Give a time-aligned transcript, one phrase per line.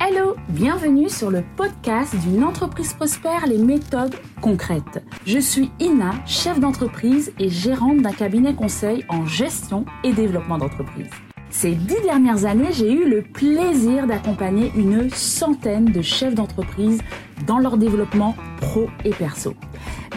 [0.00, 5.02] Hello, bienvenue sur le podcast d'une entreprise prospère, les méthodes concrètes.
[5.24, 11.10] Je suis Ina, chef d'entreprise et gérante d'un cabinet conseil en gestion et développement d'entreprise.
[11.48, 17.00] Ces dix dernières années, j'ai eu le plaisir d'accompagner une centaine de chefs d'entreprise
[17.46, 19.54] dans leur développement pro et perso.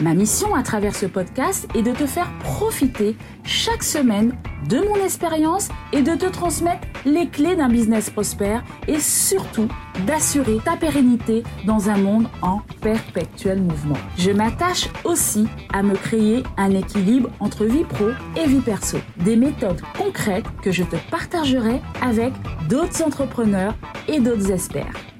[0.01, 4.33] Ma mission à travers ce podcast est de te faire profiter chaque semaine
[4.69, 9.67] de mon expérience et de te transmettre les clés d'un business prospère et surtout
[10.05, 13.97] d'assurer ta pérennité dans un monde en perpétuel mouvement.
[14.17, 18.97] Je m'attache aussi à me créer un équilibre entre vie pro et vie perso.
[19.17, 22.33] Des méthodes concrètes que je te partagerai avec
[22.69, 23.75] d'autres entrepreneurs
[24.07, 25.16] et d'autres experts.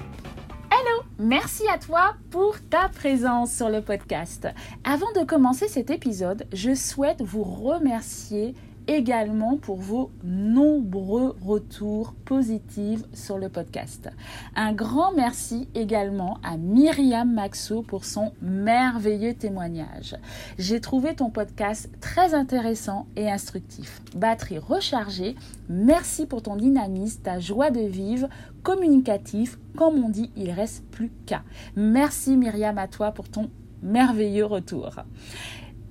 [1.19, 4.47] Merci à toi pour ta présence sur le podcast.
[4.83, 8.53] Avant de commencer cet épisode, je souhaite vous remercier
[8.87, 14.09] également pour vos nombreux retours positifs sur le podcast.
[14.55, 20.15] Un grand merci également à Myriam Maxo pour son merveilleux témoignage.
[20.57, 24.01] J'ai trouvé ton podcast très intéressant et instructif.
[24.15, 25.35] Batterie rechargée,
[25.69, 28.27] merci pour ton dynamisme, ta joie de vivre,
[28.63, 31.43] communicatif, comme on dit, il reste plus qu'à.
[31.75, 33.49] Merci Myriam à toi pour ton
[33.81, 34.95] merveilleux retour.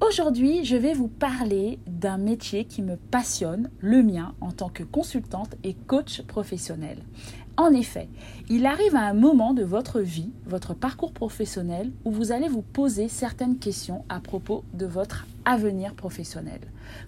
[0.03, 4.83] Aujourd'hui, je vais vous parler d'un métier qui me passionne, le mien, en tant que
[4.83, 6.99] consultante et coach professionnel.
[7.57, 8.11] En effet,
[8.51, 12.61] il arrive à un moment de votre vie, votre parcours professionnel, où vous allez vous
[12.61, 16.61] poser certaines questions à propos de votre avenir professionnel,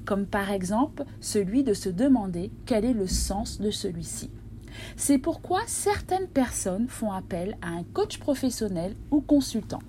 [0.07, 4.31] comme par exemple celui de se demander quel est le sens de celui-ci.
[4.97, 9.83] C'est pourquoi certaines personnes font appel à un coach professionnel ou consultant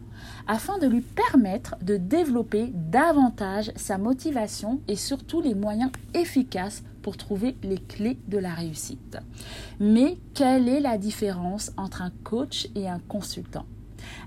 [0.50, 7.18] afin de lui permettre de développer davantage sa motivation et surtout les moyens efficaces pour
[7.18, 9.18] trouver les clés de la réussite.
[9.80, 13.68] Mais quelle est la différence entre un coach et un consultant?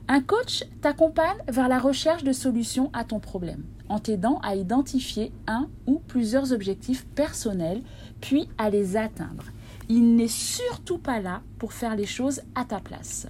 [0.07, 5.33] Un coach t'accompagne vers la recherche de solutions à ton problème, en t'aidant à identifier
[5.49, 7.83] un ou plusieurs objectifs personnels,
[8.21, 9.47] puis à les atteindre.
[9.89, 13.27] Il n'est surtout pas là pour faire les choses à ta place.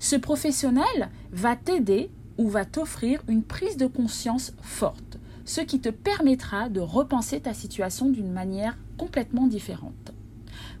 [0.00, 5.88] Ce professionnel va t'aider ou va t'offrir une prise de conscience forte, ce qui te
[5.88, 10.12] permettra de repenser ta situation d'une manière complètement différente.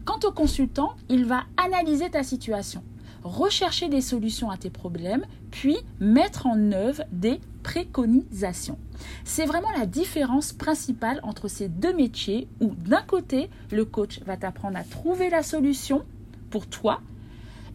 [0.04, 2.84] Quant au consultant, il va analyser ta situation,
[3.24, 8.78] rechercher des solutions à tes problèmes, puis mettre en œuvre des préconisations.
[9.24, 14.36] C'est vraiment la différence principale entre ces deux métiers où d'un côté, le coach va
[14.36, 16.04] t'apprendre à trouver la solution
[16.50, 17.00] pour toi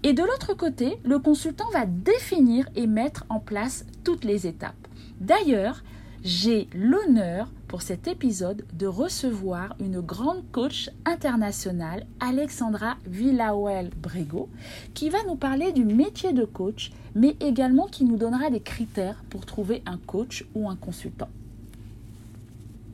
[0.03, 4.75] et de l'autre côté, le consultant va définir et mettre en place toutes les étapes.
[5.19, 5.81] D'ailleurs,
[6.23, 14.49] j'ai l'honneur pour cet épisode de recevoir une grande coach internationale, Alexandra Villawel Brego,
[14.93, 19.23] qui va nous parler du métier de coach, mais également qui nous donnera des critères
[19.29, 21.29] pour trouver un coach ou un consultant.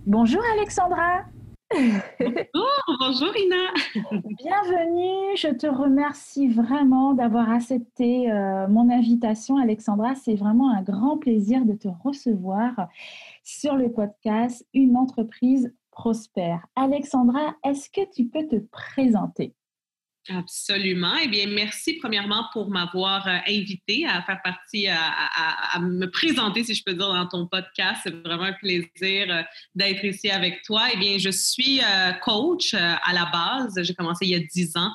[0.07, 1.25] Bonjour Alexandra
[1.72, 3.74] bonjour, Ina.
[4.38, 10.16] Bienvenue, je te remercie vraiment d'avoir accepté euh, mon invitation Alexandra.
[10.16, 12.88] C'est vraiment un grand plaisir de te recevoir
[13.44, 16.66] sur le podcast Une entreprise prospère.
[16.75, 19.53] Alexandra, est-ce que tu peux te présenter?
[20.31, 21.16] Absolument.
[21.23, 26.75] Eh bien, merci premièrement pour m'avoir euh, invité à faire partie, à, me présenter, si
[26.75, 28.01] je peux dire, dans ton podcast.
[28.03, 29.41] C'est vraiment un plaisir euh,
[29.73, 30.84] d'être ici avec toi.
[30.94, 33.79] Eh bien, je suis euh, coach à la base.
[33.81, 34.91] J'ai commencé il y a dix ans,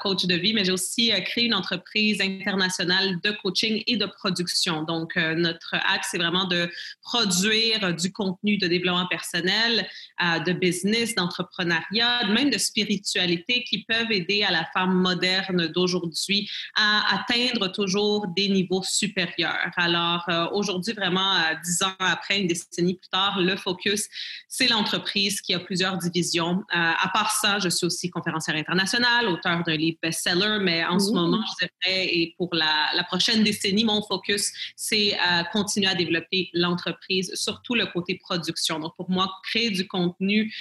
[0.00, 4.82] coach de vie, mais j'ai aussi créé une entreprise internationale de coaching et de production.
[4.84, 6.70] Donc, notre axe, c'est vraiment de
[7.02, 9.86] produire du contenu de développement personnel,
[10.20, 16.88] de business, d'entrepreneuriat, même de spiritualité qui peuvent aider à la femme moderne d'aujourd'hui à
[17.16, 19.70] atteindre toujours des niveaux supérieurs.
[19.76, 24.02] Alors euh, aujourd'hui, vraiment, euh, dix ans après, une décennie plus tard, le focus,
[24.48, 26.54] c'est l'entreprise qui a plusieurs divisions.
[26.74, 30.98] Euh, à part ça, je suis aussi conférencière internationale, auteur d'un livre best-seller, mais en
[30.98, 35.16] ce moment, je dirais, et pour la, la prochaine décennie, mon focus, c'est
[35.52, 38.78] continuer à développer l'entreprise, surtout le côté production.
[38.78, 40.52] Donc pour moi, créer du contenu,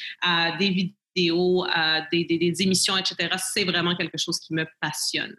[0.60, 3.36] des vidéos, vidéos, euh, des, des, émissions, etc.
[3.38, 5.36] C'est vraiment quelque chose qui me passionne.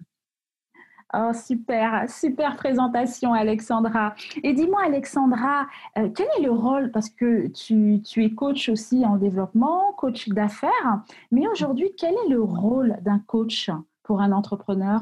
[1.16, 4.16] Oh, super, super présentation, Alexandra.
[4.42, 9.04] Et dis-moi, Alexandra, euh, quel est le rôle, parce que tu, tu, es coach aussi
[9.04, 13.70] en développement, coach d'affaires, mais aujourd'hui, quel est le rôle d'un coach
[14.02, 15.00] pour un entrepreneur?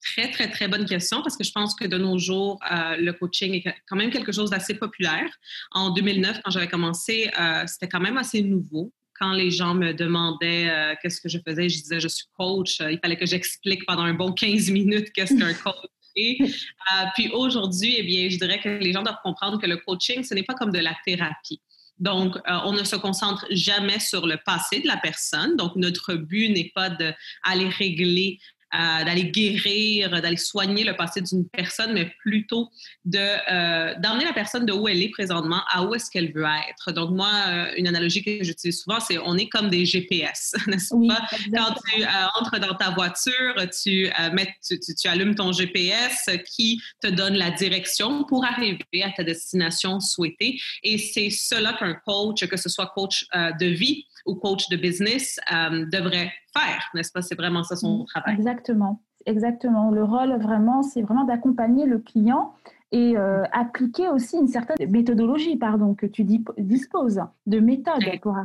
[0.00, 3.12] Très, très, très bonne question parce que je pense que de nos jours, euh, le
[3.12, 5.28] coaching est quand même quelque chose d'assez populaire.
[5.72, 7.30] En 2009, quand j'avais commencé,
[7.66, 11.82] c'était quand même assez nouveau quand les gens me demandaient qu'est-ce que je faisais, je
[11.82, 12.80] disais je suis coach.
[12.80, 17.96] il fallait que j'explique pendant un bon 15 minutes qu'est-ce qu'un coach euh, puis aujourd'hui,
[17.98, 20.54] eh bien, je dirais que les gens doivent comprendre que le coaching, ce n'est pas
[20.54, 21.60] comme de la thérapie.
[21.98, 25.56] Donc, euh, on ne se concentre jamais sur le passé de la personne.
[25.56, 28.38] Donc, notre but n'est pas d'aller régler
[28.74, 32.70] euh, d'aller guérir, d'aller soigner le passé d'une personne, mais plutôt
[33.04, 36.46] de euh, d'emmener la personne de où elle est présentement à où est-ce qu'elle veut
[36.68, 36.92] être.
[36.92, 40.94] Donc moi, euh, une analogie que j'utilise souvent, c'est on est comme des GPS, n'est-ce
[41.08, 41.20] pas?
[41.52, 42.04] Quand tu
[42.38, 47.50] entres dans ta voiture, tu, mets, tu, tu, allumes ton GPS qui te donne la
[47.50, 50.60] direction pour arriver à ta destination souhaitée.
[50.82, 55.38] Et c'est cela qu'un coach, que ce soit coach de vie ou coach de business
[55.52, 57.22] euh, devrait faire, n'est-ce pas?
[57.22, 58.34] C'est vraiment ça son mm, travail.
[58.34, 59.90] Exactement, exactement.
[59.90, 62.54] Le rôle vraiment, c'est vraiment d'accompagner le client
[62.92, 68.36] et euh, appliquer aussi une certaine méthodologie, pardon, que tu disposes de méthodes pour.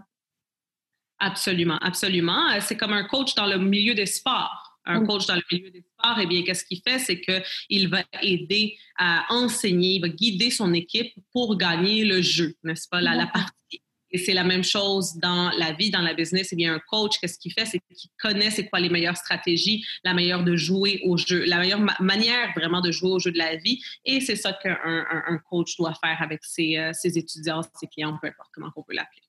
[1.19, 2.51] Absolument, absolument.
[2.51, 4.61] Euh, c'est comme un coach dans le milieu des sports.
[4.87, 6.99] Un coach dans le milieu des sports, eh bien, qu'est-ce qu'il fait?
[6.99, 12.53] C'est qu'il va aider à enseigner, il va guider son équipe pour gagner le jeu,
[12.63, 13.81] n'est-ce pas, la, la partie.
[14.15, 16.53] Et c'est la même chose dans la vie, dans la business.
[16.53, 17.65] Eh bien, un coach, qu'est-ce qu'il fait?
[17.65, 21.59] C'est qu'il connaît c'est quoi les meilleures stratégies, la meilleure de jouer au jeu, la
[21.59, 23.83] meilleure manière vraiment de jouer au jeu de la vie.
[24.05, 28.17] Et c'est ça qu'un un, coach doit faire avec ses, euh, ses étudiants, ses clients,
[28.21, 29.21] peu importe comment on peut l'appeler.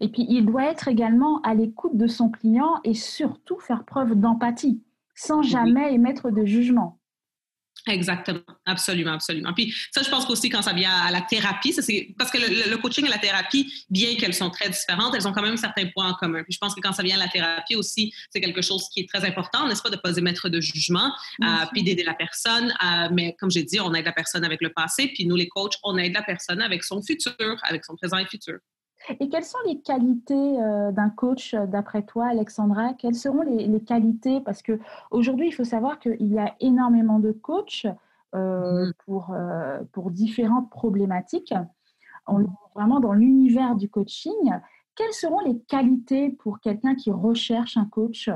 [0.00, 4.16] Et puis, il doit être également à l'écoute de son client et surtout faire preuve
[4.16, 4.82] d'empathie,
[5.14, 6.98] sans jamais émettre de jugement.
[7.86, 9.52] Exactement, absolument, absolument.
[9.52, 12.38] Puis ça, je pense qu'aussi quand ça vient à la thérapie, ça, c'est parce que
[12.38, 15.86] le, coaching et la thérapie, bien qu'elles sont très différentes, elles ont quand même certains
[15.86, 16.42] points en commun.
[16.44, 19.00] Puis je pense que quand ça vient à la thérapie aussi, c'est quelque chose qui
[19.00, 22.14] est très important, n'est-ce pas, de ne pas émettre de jugement, euh, puis d'aider la
[22.14, 22.72] personne.
[22.82, 25.48] Euh, mais comme j'ai dit, on aide la personne avec le passé, puis nous, les
[25.48, 28.58] coachs, on aide la personne avec son futur, avec son présent et futur.
[29.20, 32.94] Et quelles sont les qualités euh, d'un coach euh, d'après toi, Alexandra?
[32.94, 34.40] Quelles seront les, qualités?
[34.40, 34.78] Parce que
[35.10, 37.86] aujourd'hui, il faut savoir qu'il y a énormément de coachs
[38.34, 38.92] euh, mm.
[39.04, 39.36] pour,
[39.92, 41.54] pour différentes problématiques.
[42.26, 44.32] On est vraiment dans l'univers du coaching.
[44.94, 48.30] Quelles seront les qualités pour quelqu'un qui recherche un coach?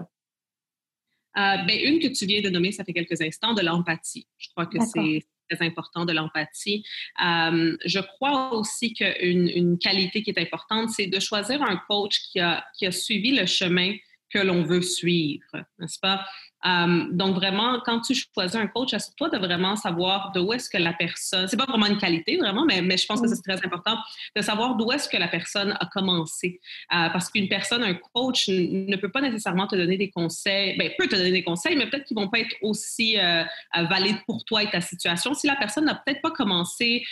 [1.35, 4.27] Ben, une que tu viens de nommer, ça fait quelques instants, de l'empathie.
[4.39, 6.85] Je crois que c'est très important de l'empathie.
[7.25, 12.21] Euh, je crois aussi qu'une une qualité qui est importante, c'est de choisir un coach
[12.31, 13.95] qui a, qui a suivi le chemin
[14.31, 16.27] que l'on veut suivre, n'est-ce pas?
[16.67, 20.79] Euh, donc, vraiment, quand tu choisis un coach, assure-toi de vraiment savoir d'où est-ce que
[20.79, 23.97] la personne, c'est pas vraiment une qualité vraiment, mais, je pense que c'est très important
[24.35, 26.61] de savoir d'où est-ce que la personne a commencé.
[26.95, 30.91] Euh, parce qu'une personne, un coach, ne peut pas nécessairement te donner des conseils, bien,
[30.99, 33.45] peut te donner des conseils, mais peut-être qu'ils vont pas être aussi euh,
[33.89, 37.05] valides pour toi et ta situation si la personne n'a peut-être pas commencé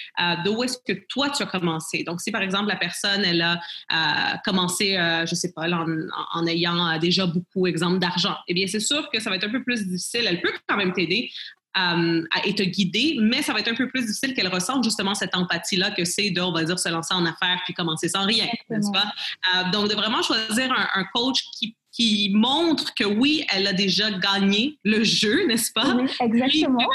[0.44, 2.02] d'où est-ce que toi tu as commencé.
[2.02, 4.96] Donc, si par exemple la personne, elle a commencé,
[5.26, 5.86] je sais pas, en,
[6.34, 9.52] en ayant déjà beaucoup, exemple, d'argent, eh bien, c'est sûr que ça va être un
[9.52, 10.26] peu plus difficile.
[10.28, 11.30] Elle peut quand même t'aider
[11.78, 15.14] euh, et te guider, mais ça va être un peu plus difficile qu'elle ressente justement
[15.14, 18.24] cette empathie-là que c'est de, on va dire, se lancer en affaires puis commencer sans
[18.24, 19.12] rien, n'est-ce pas?
[19.54, 24.10] Euh, donc, de vraiment choisir un coach qui qui montre que oui, elle a déjà
[24.10, 25.96] gagné le jeu, n'est-ce pas?
[26.20, 26.86] exactement.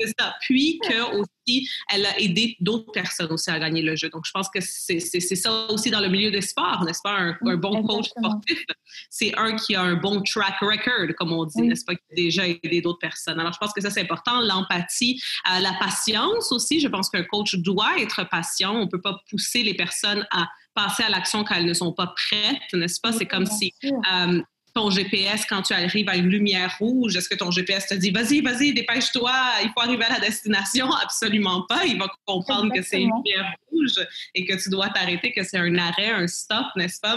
[0.00, 0.34] C'est ça.
[0.40, 4.08] Puis que aussi, elle a aidé d'autres personnes aussi à gagner le jeu.
[4.08, 7.34] Donc, je pense que c'est ça aussi dans le milieu des sports, n'est-ce pas?
[7.42, 8.64] Un, bon coach sportif,
[9.10, 11.94] c'est un qui a un bon track record, comme on dit, n'est-ce pas?
[11.94, 13.38] Qui a déjà aidé d'autres personnes.
[13.38, 14.40] Alors, je pense que ça, c'est important.
[14.40, 15.20] L'empathie,
[15.52, 16.80] euh, la patience aussi.
[16.80, 18.74] Je pense qu'un coach doit être patient.
[18.74, 21.92] On ne peut pas pousser les personnes à passer à l'action quand elles ne sont
[21.92, 23.12] pas prêtes, n'est-ce pas?
[23.12, 24.40] C'est comme si euh,
[24.74, 28.10] ton GPS, quand tu arrives à une lumière rouge, est-ce que ton GPS te dit
[28.10, 30.90] vas-y, vas-y, dépêche-toi, il faut arriver à la destination?
[31.02, 31.84] Absolument pas.
[31.86, 35.58] Il va comprendre que c'est une lumière rouge et que tu dois t'arrêter, que c'est
[35.58, 37.16] un arrêt, un stop, n'est-ce pas?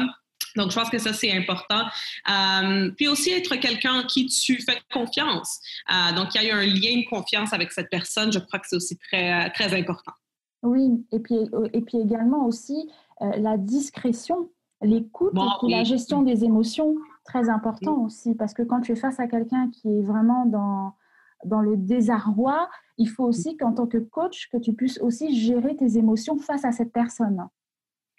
[0.55, 1.83] Donc, je pense que ça, c'est important.
[2.29, 5.59] Euh, puis aussi, être quelqu'un en qui tu fais confiance.
[5.91, 8.31] Euh, donc, il y a eu un lien de confiance avec cette personne.
[8.31, 10.11] Je crois que c'est aussi très, très important.
[10.61, 11.35] Oui, et puis,
[11.73, 12.89] et puis également aussi
[13.21, 14.49] euh, la discrétion,
[14.81, 15.33] l'écoute
[15.67, 19.27] et la gestion des émotions, très important aussi, parce que quand tu es face à
[19.27, 20.95] quelqu'un qui est vraiment dans,
[21.45, 25.75] dans le désarroi, il faut aussi qu'en tant que coach, que tu puisses aussi gérer
[25.75, 27.47] tes émotions face à cette personne.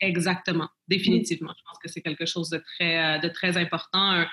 [0.01, 1.53] Exactement, définitivement.
[1.57, 4.25] Je pense que c'est quelque chose de très, euh, de très important.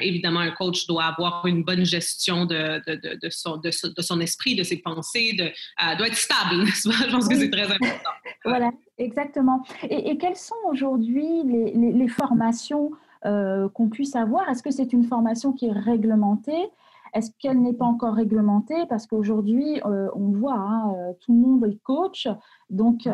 [0.00, 4.54] évidemment, un coach doit avoir une bonne gestion de, de, de, son, de, son, esprit,
[4.54, 6.64] de ses pensées, euh, doit être stable.
[6.66, 8.10] Je pense que c'est très important.
[8.44, 9.62] voilà, exactement.
[9.90, 12.92] Et, quelles sont aujourd'hui les, les, formations
[13.26, 16.70] euh, qu'on puisse avoir Est-ce que c'est une formation qui est réglementée?
[17.14, 18.86] Est-ce qu'elle n'est pas encore réglementée?
[18.88, 22.28] Parce qu'aujourd'hui, euh, on voit, hein, euh, tout le monde est coach.
[22.70, 23.08] Donc,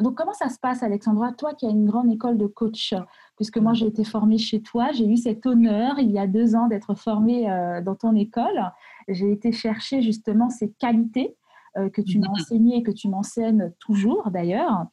[0.00, 1.32] donc, comment ça se passe, Alexandra?
[1.32, 2.94] Toi qui as une grande école de coach,
[3.36, 4.90] puisque moi j'ai été formée chez toi.
[4.92, 7.46] J'ai eu cet honneur il y a deux ans d'être formée
[7.84, 8.72] dans ton école.
[9.08, 11.36] J'ai été chercher justement ces qualités
[11.74, 14.86] que tu m'as enseignées et que tu m'enseignes toujours d'ailleurs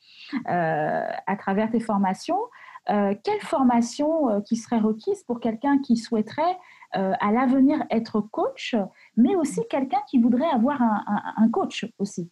[0.46, 2.40] à travers tes formations.
[3.24, 6.58] Quelle formation qui serait requise pour quelqu'un qui souhaiterait
[6.94, 8.76] à l'avenir être coach,
[9.16, 12.32] mais aussi quelqu'un qui voudrait avoir un coach aussi?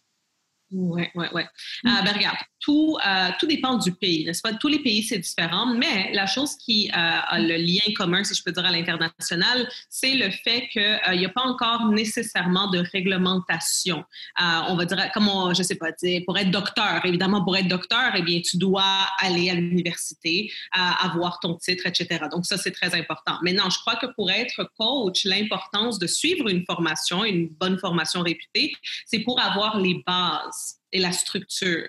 [0.70, 1.42] Oui, oui, oui.
[1.86, 4.52] Euh, ben, regarde, tout, euh, tout dépend du pays, n'est-ce pas?
[4.52, 8.34] Tous les pays, c'est différent, mais la chose qui euh, a le lien commun, si
[8.34, 12.84] je peux dire, à l'international, c'est le fait qu'il n'y a pas encore nécessairement de
[12.92, 14.04] réglementation.
[14.38, 15.88] on va dire, comme on, je sais pas,
[16.26, 21.40] pour être docteur, évidemment, pour être docteur, eh bien, tu dois aller à l'université, avoir
[21.40, 22.26] ton titre, etc.
[22.30, 23.38] Donc, ça, c'est très important.
[23.42, 28.20] Maintenant, je crois que pour être coach, l'importance de suivre une formation, une bonne formation
[28.20, 28.74] réputée,
[29.06, 30.57] c'est pour avoir les bases
[30.92, 31.88] et la structure.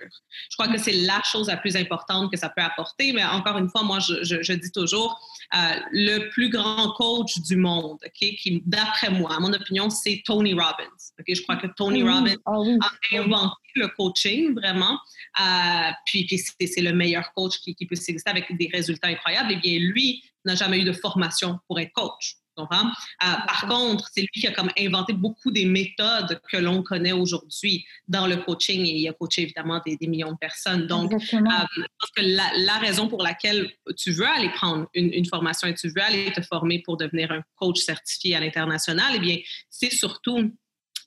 [0.50, 3.12] Je crois que c'est la chose la plus importante que ça peut apporter.
[3.12, 5.20] Mais encore une fois, moi, je, dis toujours,
[5.54, 5.58] euh,
[5.92, 10.84] le plus grand coach du monde, qui, d'après moi, à mon opinion, c'est Tony Robbins.
[11.26, 14.98] Je crois que Tony Robbins ah a inventé le coaching, vraiment.
[15.40, 19.52] Euh, puis, c'est le meilleur coach qui, qui peut exister avec des résultats incroyables.
[19.52, 22.36] Et bien, lui n'a jamais eu de formation pour être coach.
[22.62, 27.12] Euh, par contre, c'est lui qui a comme inventé beaucoup des méthodes que l'on connaît
[27.12, 30.86] aujourd'hui dans le coaching et il a coaché évidemment des, millions de personnes.
[30.86, 35.26] Donc, euh, je pense que la, raison pour laquelle tu veux aller prendre une, une,
[35.26, 39.18] formation et tu veux aller te former pour devenir un coach certifié à l'international, eh
[39.18, 39.36] bien,
[39.68, 40.50] c'est surtout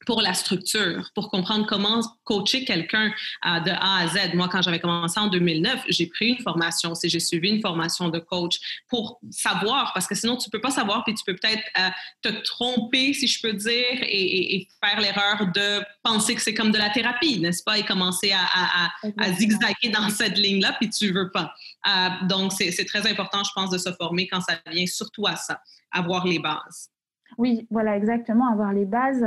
[0.05, 3.10] pour la structure, pour comprendre comment coacher quelqu'un
[3.43, 4.33] de A à Z.
[4.33, 8.19] Moi, quand j'avais commencé en 2009, j'ai pris une formation, j'ai suivi une formation de
[8.19, 11.89] coach pour savoir, parce que sinon, tu peux pas savoir, puis tu peux peut-être euh,
[12.22, 16.77] te tromper, si je peux dire, et, faire l'erreur de penser que c'est comme de
[16.77, 18.89] la thérapie, n'est-ce pas, et commencer à,
[19.33, 21.53] zigzaguer dans cette ligne-là, puis tu veux pas.
[21.88, 25.36] Euh, donc, c'est très important, je pense, de se former quand ça vient surtout à
[25.36, 26.93] ça, avoir les bases.
[27.38, 29.25] Oui, voilà, exactement, avoir les bases.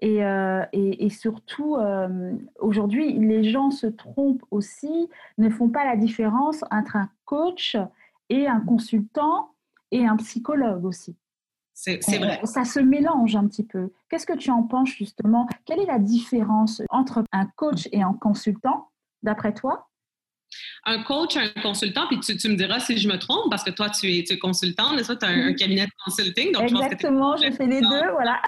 [0.00, 5.96] Et, euh, et, surtout, euh, aujourd'hui, les gens se trompent aussi, ne font pas la
[5.96, 7.76] différence entre un coach
[8.28, 9.50] et un consultant
[9.90, 11.16] et un psychologue aussi.
[11.74, 12.40] C'est vrai.
[12.42, 13.92] Ça se mélange un petit peu.
[14.08, 15.46] Qu'est-ce que tu en penses justement?
[15.64, 18.88] Quelle est la différence entre un coach et un consultant,
[19.22, 19.87] d'après toi?
[20.84, 23.90] Un coach, un consultant, puis tu, me diras si je me trompe, parce que toi,
[23.90, 26.52] tu es, tu es consultant, mais ça, tu as un, cabinet de consulting.
[26.52, 28.40] Donc Exactement, je, fais les deux, voilà.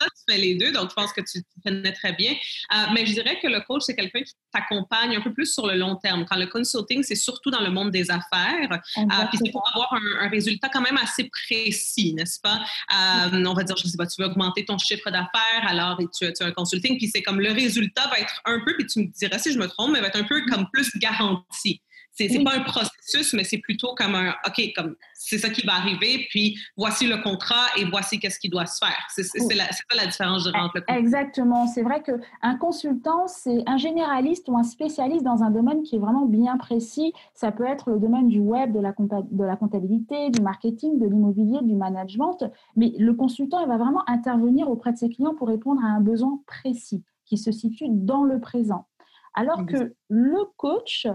[0.00, 2.32] Tu fais les deux, donc je pense que tu, connais très bien.
[2.32, 5.66] Euh, mais je dirais que le coach, c'est quelqu'un qui t'accompagne un peu plus sur
[5.66, 6.24] le long terme.
[6.28, 9.92] Quand le consulting, c'est surtout dans le monde des affaires, euh, puis c'est pour avoir
[10.20, 12.60] un, résultat quand même assez précis, n'est-ce pas?
[12.92, 16.32] Euh, on va dire, je sais pas, tu veux augmenter ton chiffre d'affaires, alors tu,
[16.32, 19.00] tu as un consulting, puis c'est comme le résultat va être un peu, puis tu
[19.00, 21.80] me diras si je me trompe, mais va être un peu comme plus garanti.
[22.14, 25.66] C'est n'est pas un processus, mais c'est plutôt comme un OK, comme c'est ça qui
[25.66, 29.04] va arriver, puis voici le contrat et voici qu'est-ce qui doit se faire.
[29.08, 29.54] C'est ça
[29.96, 31.66] la différence entre le Exactement.
[31.66, 35.98] C'est vrai qu'un consultant, c'est un généraliste ou un spécialiste dans un domaine qui est
[35.98, 37.12] vraiment bien précis.
[37.34, 41.06] Ça peut être le domaine du web, de la, de la comptabilité, du marketing, de
[41.06, 42.44] l'immobilier, du management.
[42.76, 46.00] Mais le consultant, il va vraiment intervenir auprès de ses clients pour répondre à un
[46.00, 48.86] besoin précis qui se situe dans le présent.
[49.34, 51.08] Alors que le coach,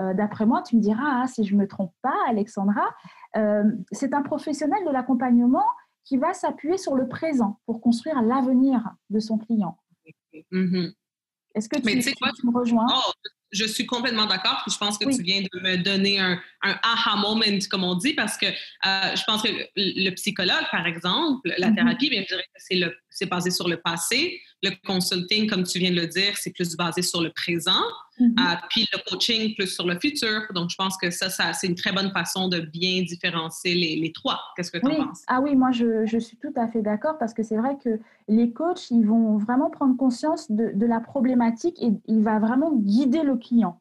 [0.00, 2.94] euh, d'après moi, tu me diras, hein, si je ne me trompe pas, Alexandra,
[3.36, 5.66] euh, c'est un professionnel de l'accompagnement
[6.04, 9.78] qui va s'appuyer sur le présent pour construire l'avenir de son client.
[10.52, 10.92] Mm-hmm.
[11.54, 12.86] Est-ce que tu, me rejoins?
[12.90, 13.12] Oh,
[13.52, 14.64] Je suis complètement d'accord.
[14.68, 18.36] Je pense que tu viens de me donner un, aha moment, comme on dit, parce
[18.36, 21.74] que euh, je pense que le, psychologue, par exemple, la mm-hmm.
[21.76, 24.40] thérapie, bien, je dirais que c'est basé sur le passé.
[24.66, 27.84] Le consulting, comme tu viens de le dire, c'est plus basé sur le présent.
[28.18, 28.40] Mm-hmm.
[28.40, 30.40] Euh, puis le coaching, plus sur le futur.
[30.54, 33.96] Donc, je pense que ça, ça c'est une très bonne façon de bien différencier les,
[33.96, 34.40] les trois.
[34.56, 35.22] Qu'est-ce que tu en penses?
[35.26, 38.00] Ah oui, moi, je, je suis tout à fait d'accord parce que c'est vrai que
[38.28, 42.72] les coachs, ils vont vraiment prendre conscience de, de la problématique et il va vraiment
[42.74, 43.80] guider le client.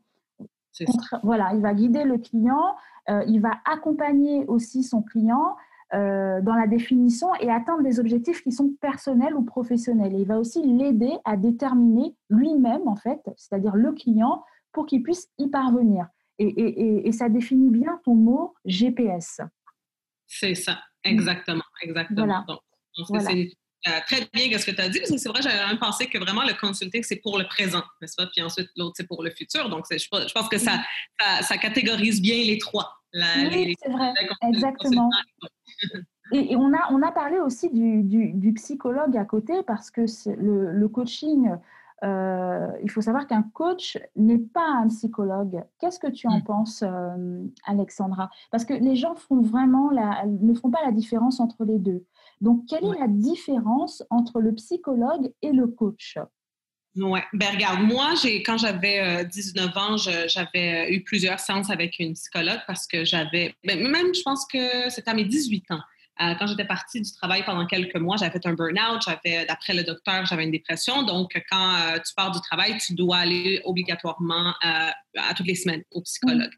[1.21, 2.75] Voilà, il va guider le client,
[3.07, 5.55] euh, il va accompagner aussi son client
[5.93, 10.15] euh, dans la définition et atteindre des objectifs qui sont personnels ou professionnels.
[10.15, 15.03] Et il va aussi l'aider à déterminer lui-même, en fait, c'est-à-dire le client, pour qu'il
[15.03, 16.07] puisse y parvenir.
[16.39, 19.41] Et, ça définit bien ton mot GPS.
[20.25, 22.43] C'est ça, exactement, exactement.
[23.07, 23.29] Voilà.
[23.29, 23.51] c'est
[23.87, 26.07] euh, très bien ce que tu as dit, parce que c'est vrai, j'avais même pensé
[26.07, 28.25] que vraiment le consulting, c'est pour le présent, n'est-ce pas?
[28.33, 29.69] Puis ensuite, l'autre, c'est pour le futur.
[29.69, 30.81] Donc, je, je pense que ça,
[31.41, 32.91] ça, catégorise bien les trois.
[33.13, 35.11] oui, c'est vrai, exactement.
[36.31, 40.71] Et, on, a, on a parlé aussi du, du, psychologue à côté parce que le,
[40.71, 41.51] le, coaching
[42.03, 45.63] euh, il faut savoir qu'un coach n'est pas un psychologue.
[45.79, 46.43] Qu'est-ce que tu en mm.
[46.43, 46.83] penses,
[47.65, 48.29] Alexandra?
[48.51, 52.05] Parce que les gens font vraiment ne font pas la différence entre les deux.
[52.41, 56.17] Donc, quelle est la différence entre le psychologue et le coach?
[56.95, 57.19] Oui.
[57.33, 62.13] Ben, regarde, moi, j'ai, quand j'avais 19 euh, ans, j'avais eu plusieurs séances avec une
[62.13, 65.81] psychologue parce que j'avais, ben, même, je pense que c'était à mes 18 ans.
[66.21, 69.01] Euh, quand j'étais partie du travail pendant quelques mois, j'avais fait un burn-out.
[69.03, 71.01] J'avais, d'après le docteur, j'avais une dépression.
[71.01, 75.81] Donc, quand euh, tu pars du travail, tu dois aller obligatoirement à toutes les semaines
[75.89, 76.51] au psychologue.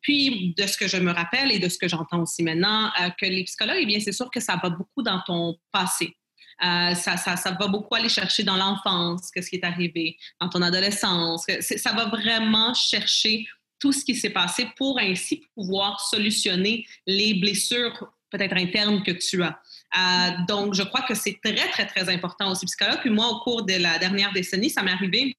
[0.00, 2.90] puis, de ce que je me rappelle et de ce que j'entends aussi maintenant,
[3.20, 6.16] que les psychologues, eh bien, c'est sûr que ça va beaucoup dans ton passé.
[6.64, 10.48] Euh, ça, ça, ça, va beaucoup aller chercher dans l'enfance, qu'est-ce qui est arrivé, dans
[10.48, 11.44] ton adolescence.
[11.60, 13.46] Ça va vraiment chercher
[13.78, 19.42] tout ce qui s'est passé pour ainsi pouvoir solutionner les blessures peut-être internes que tu
[19.42, 19.60] as.
[19.98, 23.00] Euh, donc, je crois que c'est très, très, très important aussi psychologue.
[23.00, 25.36] Puis moi, au cours de la dernière décennie, ça m'est arrivé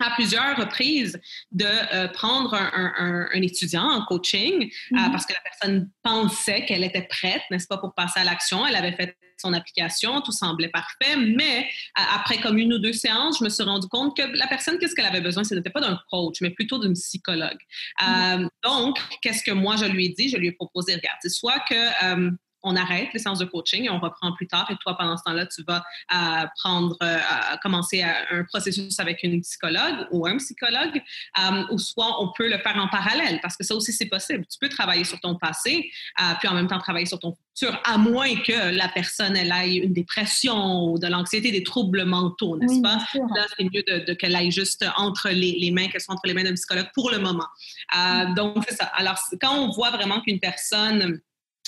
[0.00, 1.20] à plusieurs reprises
[1.52, 5.10] de euh, prendre un, un, étudiant en coaching mm-hmm.
[5.10, 8.66] parce que la personne pensait qu'elle était prête, n'est-ce pas, pour passer à l'action.
[8.66, 13.38] Elle avait fait son application, tout semblait parfait, mais après comme une ou deux séances,
[13.38, 15.80] je me suis rendu compte que la personne, qu'est-ce qu'elle avait besoin, ce n'était pas
[15.80, 17.58] d'un coach, mais plutôt d'une psychologue.
[18.00, 18.44] Mm-hmm.
[18.44, 20.28] Euh, donc, qu'est-ce que moi je lui ai dit?
[20.28, 22.30] Je lui ai proposé, regarde, c'est soit que euh,
[22.62, 24.68] on arrête les séances de coaching et on reprend plus tard.
[24.70, 27.18] Et toi, pendant ce temps-là, tu vas euh, prendre, euh,
[27.62, 31.02] commencer un processus avec une psychologue ou un psychologue,
[31.38, 34.44] euh, ou soit on peut le faire en parallèle parce que ça aussi, c'est possible.
[34.50, 35.90] Tu peux travailler sur ton passé,
[36.38, 39.76] puis en même temps travailler sur ton futur, à moins que la personne elle ait
[39.76, 42.98] une dépression ou de l'anxiété, des troubles mentaux, n'est-ce pas?
[43.14, 46.34] Là, c'est mieux de, qu'elle aille juste entre les, les mains, qu'elle soit entre les
[46.34, 47.46] mains d'un psychologue pour le moment.
[47.94, 48.34] Mm.
[48.34, 48.84] Donc, c'est ça.
[48.94, 51.20] Alors, quand on voit vraiment qu'une personne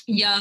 [0.06, 0.38] il y a,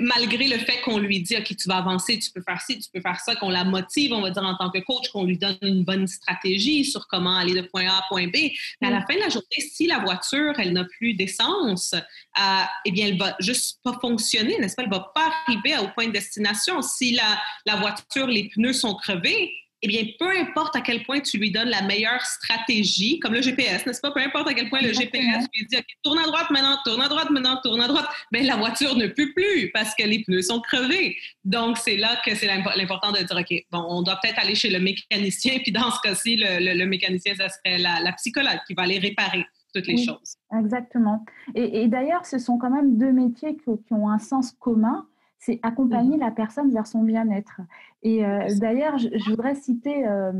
[0.00, 2.88] malgré le fait qu'on lui dit, OK, tu vas avancer, tu peux faire ci, tu
[2.92, 5.38] peux faire ça, qu'on la motive, on va dire en tant que coach, qu'on lui
[5.38, 8.50] donne une bonne stratégie sur comment aller de point A à point B.
[8.80, 9.04] Mais à la mm.
[9.08, 13.18] fin de la journée, si la voiture, elle n'a plus d'essence, euh, eh bien, elle
[13.18, 14.82] va juste pas fonctionner, n'est-ce pas?
[14.82, 16.82] Elle va pas arriver au point de destination.
[16.82, 19.52] Si la, la voiture, les pneus sont crevés,
[19.84, 23.42] eh bien, peu importe à quel point tu lui donnes la meilleure stratégie, comme le
[23.42, 24.10] GPS, n'est-ce pas?
[24.12, 27.02] Peu importe à quel point le GPS lui dit, OK, tourne à droite maintenant, tourne
[27.02, 30.24] à droite maintenant, tourne à droite, bien, la voiture ne peut plus parce que les
[30.24, 31.16] pneus sont crevés.
[31.44, 34.70] Donc, c'est là que c'est l'important de dire, OK, bon, on doit peut-être aller chez
[34.70, 38.98] le mécanicien, puis dans ce cas-ci, le, mécanicien, ça serait la, psychologue qui va aller
[38.98, 39.44] réparer
[39.74, 40.36] toutes les choses.
[40.58, 41.26] Exactement.
[41.54, 45.06] Et, d'ailleurs, ce sont quand même deux métiers qui ont un sens commun
[45.44, 46.20] c'est accompagner mmh.
[46.20, 47.60] la personne vers son bien-être.
[48.02, 50.32] Et euh, d'ailleurs, je, voudrais citer euh,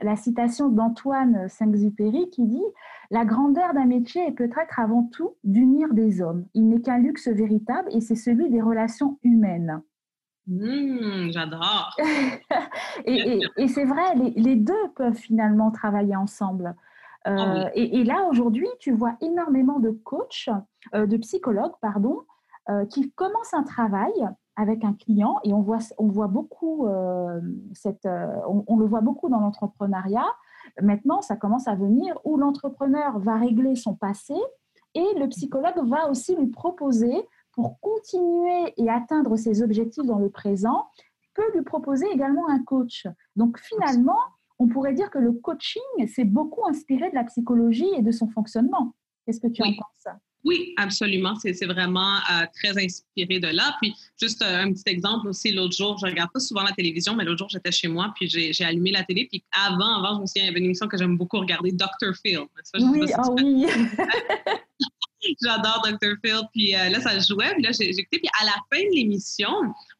[0.00, 2.62] la citation d'Antoine Saint-Exupéry qui dit
[3.10, 6.46] La grandeur d'un métier est peut-être avant tout d'unir des hommes.
[6.54, 9.82] Il n'est qu'un luxe véritable et c'est celui des relations humaines.
[10.46, 11.96] Mmh, j'adore.
[13.04, 16.76] et, c'est vrai, les, deux peuvent finalement travailler ensemble.
[17.26, 20.50] Euh, ah et, et, là, aujourd'hui, tu vois énormément de coachs,
[20.92, 22.20] de psychologues, pardon,
[22.90, 24.12] qui commencent un travail
[24.56, 27.40] avec un client et on voit, on voit beaucoup euh,
[27.72, 30.26] cette, euh, on, le voit beaucoup dans l'entrepreneuriat.
[30.80, 34.34] Maintenant, ça commence à venir où l'entrepreneur va régler son passé
[34.94, 40.30] et le psychologue va aussi lui proposer pour continuer et atteindre ses objectifs dans le
[40.30, 40.86] présent,
[41.34, 43.06] peut lui proposer également un coach.
[43.36, 44.18] Donc finalement,
[44.58, 48.28] on pourrait dire que le coaching s'est beaucoup inspiré de la psychologie et de son
[48.28, 48.92] fonctionnement.
[49.24, 50.14] Qu'est-ce que tu en penses?
[50.44, 51.34] Oui, absolument.
[51.36, 53.76] C'est vraiment euh, très inspiré de là.
[53.80, 57.14] Puis, juste euh, un petit exemple aussi, l'autre jour, je regarde pas souvent la télévision,
[57.14, 59.26] mais l'autre jour, j'étais chez moi, puis j'ai allumé la télé.
[59.30, 61.72] Puis avant, avant, je me souviens, il y avait une émission que j'aime beaucoup regarder,
[61.72, 62.14] Dr.
[62.22, 62.40] Phil.
[62.74, 63.66] oui, ah oui.
[65.40, 66.16] J'adore Dr.
[66.24, 66.40] Phil.
[66.52, 67.54] Puis euh, là, ça jouait.
[67.54, 68.18] Puis là, j'ai écouté.
[68.18, 69.52] Puis à la fin de l'émission,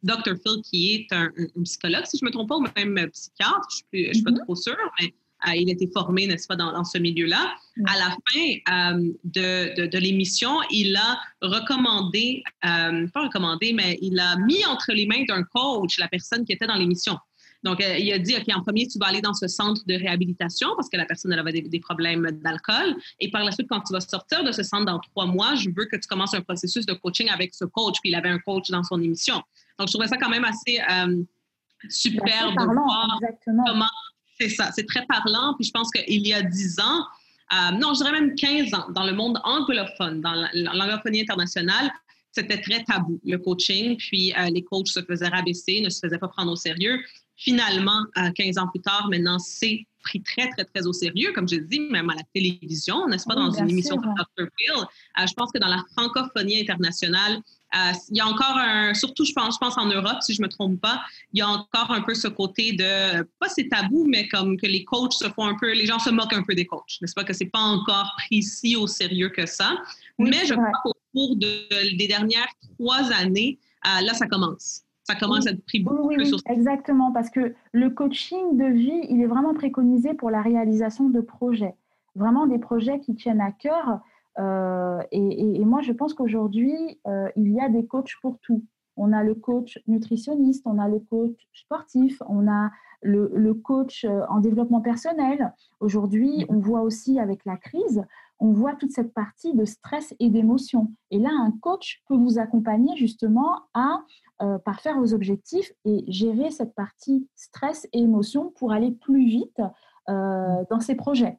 [0.03, 0.35] Dr.
[0.45, 1.31] Phil, qui est un,
[1.63, 4.45] psychologue, si je ne me trompe pas, ou même psychiatre, je ne suis, pas mm-hmm.
[4.45, 5.15] trop sûre, mais
[5.49, 7.55] il a été formé, n'est-ce pas, dans, ce milieu-là.
[7.87, 14.19] À la fin euh, de, de, l'émission, il a recommandé, euh, pas recommandé, mais il
[14.19, 17.19] a mis entre les mains d'un coach la personne qui était dans l'émission.
[17.63, 20.71] Donc, il a dit, OK, en premier, tu vas aller dans ce centre de réhabilitation
[20.75, 22.97] parce que la personne elle avait des, problèmes d'alcool.
[23.21, 25.69] Et par la suite, quand tu vas sortir de ce centre dans trois mois, je
[25.69, 27.99] veux que tu commences un processus de coaching avec ce coach.
[28.01, 29.37] Puis il avait un coach dans son émission.
[29.79, 30.81] Donc, je trouvais ça quand même assez
[31.89, 33.87] super de voir comment
[34.43, 35.55] c'est ça, c'est très parlant.
[35.59, 37.07] Puis je pense qu'il y a 10 ans,
[37.53, 41.91] euh, non, je dirais même 15 ans, dans le monde anglophone, dans l'anglophonie internationale,
[42.33, 43.97] c'était très tabou, le coaching.
[43.97, 46.99] Puis euh, les coachs se faisaient rabaisser, ne se faisaient pas prendre au sérieux.
[47.37, 48.05] Finalement,
[48.37, 51.81] 15 ans plus tard, maintenant, c'est pris très, très, très au sérieux, comme je dis,
[51.81, 54.49] même à la télévision, n'est-ce pas, dans une émission de Dr.
[54.57, 54.71] Phil.
[54.71, 57.41] Euh, je pense que dans la francophonie internationale,
[57.75, 60.43] Euh, il y a encore un, surtout je pense, je pense en Europe, si je
[60.43, 61.01] me trompe pas,
[61.33, 64.67] il y a encore un peu ce côté de, pas c'est tabou, mais comme que
[64.67, 67.15] les coachs se font un peu, les gens se moquent un peu des coachs, n'est-ce
[67.15, 69.77] pas que c'est pas encore pris si au sérieux que ça?
[70.19, 75.17] mais je crois qu'au cours de, des dernières trois années, euh, là, ça commence ça
[75.17, 79.07] commence à être pris beaucoup oui, plus oui, Exactement, parce que le coaching de vie,
[79.09, 81.75] il est vraiment préconisé pour la réalisation de projets.
[82.15, 84.01] Vraiment des projets qui tiennent à cœur.
[84.39, 88.65] Euh, et, moi, je pense qu'aujourd'hui, euh, il y a des coachs pour tout.
[88.97, 94.23] On a le coach nutritionniste, on a le coach sportif, on a le, coach euh,
[94.29, 95.53] en développement personnel.
[95.81, 98.05] Aujourd'hui, on voit aussi avec la crise,
[98.39, 100.93] on voit toute cette partie de stress et d'émotion.
[101.11, 104.03] Et là, un coach peut vous accompagner justement à
[104.65, 109.63] parfaire vos objectifs et gérer cette partie stress et émotion pour aller plus vite
[110.09, 111.39] dans ses projets.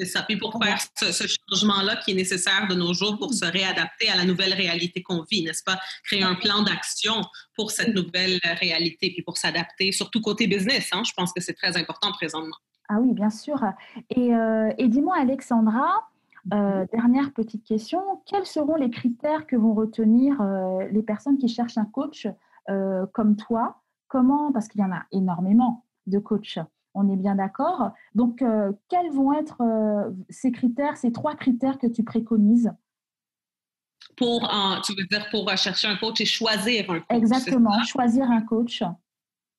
[0.00, 0.22] C'est ça.
[0.22, 4.16] Puis pour faire ce, changement-là qui est nécessaire de nos jours pour se réadapter à
[4.16, 5.78] la nouvelle réalité qu'on vit, n'est-ce pas?
[6.04, 7.20] Créer un plan d'action
[7.54, 10.88] pour cette nouvelle réalité, puis pour s'adapter, surtout côté business.
[10.92, 11.02] Hein?
[11.04, 12.56] Je pense que c'est très important présentement.
[12.88, 13.62] Ah oui, bien sûr.
[14.08, 16.08] Et, euh, dis-moi, Alexandra,
[16.54, 21.48] euh, dernière petite question, quels seront les critères que vont retenir euh, les personnes qui
[21.48, 22.26] cherchent un coach
[23.12, 23.82] comme toi?
[24.06, 26.60] Comment, parce qu'il y en a énormément de coachs,
[26.94, 27.92] on est bien d'accord.
[28.14, 32.72] Donc, euh, quels vont être euh, ces critères, ces trois critères que tu préconises?
[34.16, 34.50] Pour,
[34.84, 37.16] tu veux dire pour chercher un coach et choisir un coach.
[37.16, 38.82] Exactement, choisir un coach.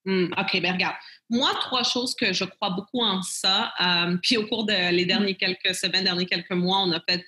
[0.06, 0.96] Hmm, OK, bien regarde.
[1.30, 3.72] Moi, trois choses que je crois beaucoup en ça.
[3.80, 7.26] Euh, puis au cours des les dernières quelques semaines, derniers quelques mois, on a fait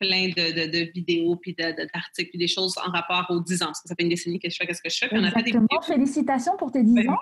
[0.00, 3.66] plein de, vidéos, puis d'articles, puis des choses en rapport aux 10 ans.
[3.66, 5.08] Parce que ça fait une décennie que je fais ce que je fais.
[5.08, 5.52] Puis on a fait des
[5.86, 7.18] Félicitations pour tes 10 ben, ans.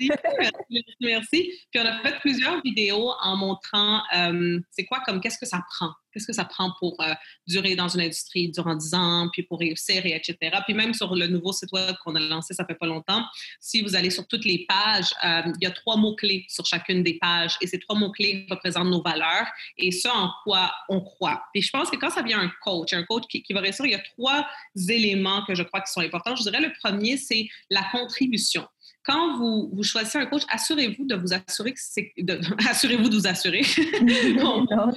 [0.00, 5.38] Merci, merci, Puis on a fait plusieurs vidéos en montrant euh, c'est quoi comme qu'est-ce
[5.38, 5.90] que ça prend?
[6.12, 7.12] Qu'est-ce que ça prend pour euh,
[7.46, 10.36] durer dans une industrie durant 10 ans, puis pour réussir, et etc.
[10.64, 13.24] Puis même sur le nouveau site web qu'on a lancé, ça fait pas longtemps,
[13.60, 17.02] si vous allez sur toutes les pages, euh, il y a trois mots-clés sur chacune
[17.02, 21.42] des pages, et ces trois mots-clés représentent nos valeurs et ce en quoi on croit.
[21.52, 23.92] Puis je pense que quand ça vient un coach, un coach qui va réussir, il
[23.92, 24.46] y a trois
[24.88, 26.36] éléments que je crois qui sont importants.
[26.36, 28.66] Je dirais le premier, c'est la contribution
[29.08, 32.12] quand vous, vous, choisissez un coach, assurez-vous de vous assurer que c'est.
[32.68, 33.62] Assurez-vous de vous assurer.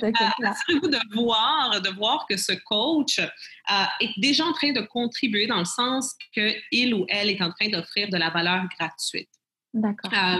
[0.01, 4.81] Euh, assurez-vous de voir, de voir que ce coach euh, est déjà en train de
[4.81, 9.29] contribuer dans le sens qu'il ou elle est en train d'offrir de la valeur gratuite.
[9.73, 10.11] D'accord.
[10.13, 10.39] Euh,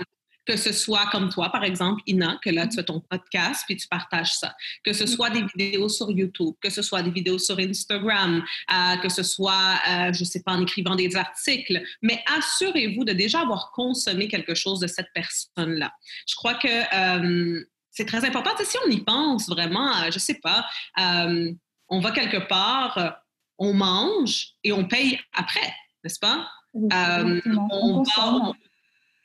[0.52, 3.78] que ce soit comme toi, par exemple, Ina, que là, tu as ton podcast, puis
[3.78, 4.54] tu partages ça.
[4.84, 8.98] Que ce soit des vidéos sur YouTube, que ce soit des vidéos sur Instagram, euh,
[8.98, 11.82] que ce soit, euh, je ne sais pas, en écrivant des articles.
[12.02, 15.94] Mais assurez-vous de déjà avoir consommé quelque chose de cette personne-là.
[16.28, 18.52] Je crois que euh, c'est très important.
[18.62, 20.66] si on y pense vraiment, je ne sais pas,
[20.98, 23.22] on va quelque part,
[23.58, 26.50] on mange et on paye après, n'est-ce pas?
[26.74, 28.54] on, va,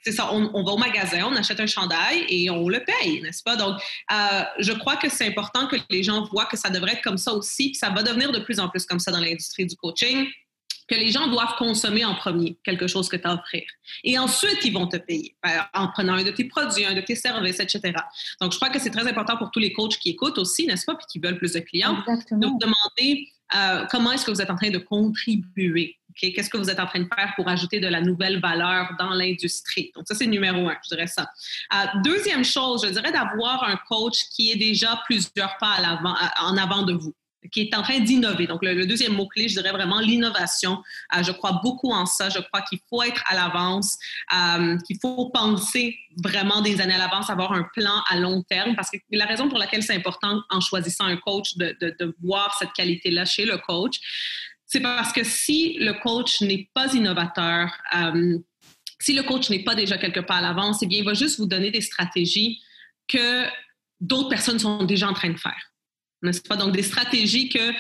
[0.06, 3.42] c'est ça, on, va au magasin, on achète un chandail et on le paye, n'est-ce
[3.42, 3.56] pas?
[3.56, 3.76] Donc,
[4.12, 7.18] euh, je crois que c'est important que les gens voient que ça devrait être comme
[7.18, 9.74] ça aussi, que ça va devenir de plus en plus comme ça dans l'industrie du
[9.74, 10.28] coaching,
[10.86, 13.64] que les gens doivent consommer en premier quelque chose que tu as à offrir.
[14.04, 17.00] Et ensuite, ils vont te payer euh, en prenant un de tes produits, un de
[17.00, 17.92] tes services, etc.
[18.40, 20.84] Donc, je crois que c'est très important pour tous les coachs qui écoutent aussi, n'est-ce
[20.84, 24.40] pas, puis qui veulent plus de clients, de vous demander euh, comment est-ce que vous
[24.40, 27.81] êtes en train de contribuer Qu'est-ce que vous êtes en train de faire pour ajouter
[27.81, 29.92] de la nouvelle valeur dans l'industrie?
[29.94, 31.29] Donc, ça, c'est numéro un, je dirais ça.
[31.74, 35.76] Euh, deuxième chose, je dirais d'avoir un coach qui est déjà plusieurs pas
[36.40, 37.14] en avant de vous
[37.52, 38.46] qui est en train d'innover.
[38.46, 40.83] Donc, le, deuxième mot-clé, je dirais vraiment l'innovation.
[41.14, 42.29] Euh, je crois beaucoup en ça.
[42.29, 43.96] Je crois qu'il faut être à l'avance,
[44.35, 48.74] euh, qu'il faut penser vraiment des années à l'avance, avoir un plan à long terme,
[48.74, 52.72] parce que la raison pour laquelle c'est important en choisissant un coach de voir cette
[52.72, 54.00] qualité-là chez le coach,
[54.66, 58.38] c'est parce que si le coach n'est pas innovateur, euh,
[59.00, 61.38] si le coach n'est pas déjà quelque part à l'avance, eh bien, il va juste
[61.38, 62.61] vous donner des stratégies
[63.07, 63.46] que
[64.00, 65.72] d'autres personnes sont déjà en train de faire.
[66.22, 66.57] N'est-ce pas?
[66.57, 67.72] Donc, des stratégies qui euh,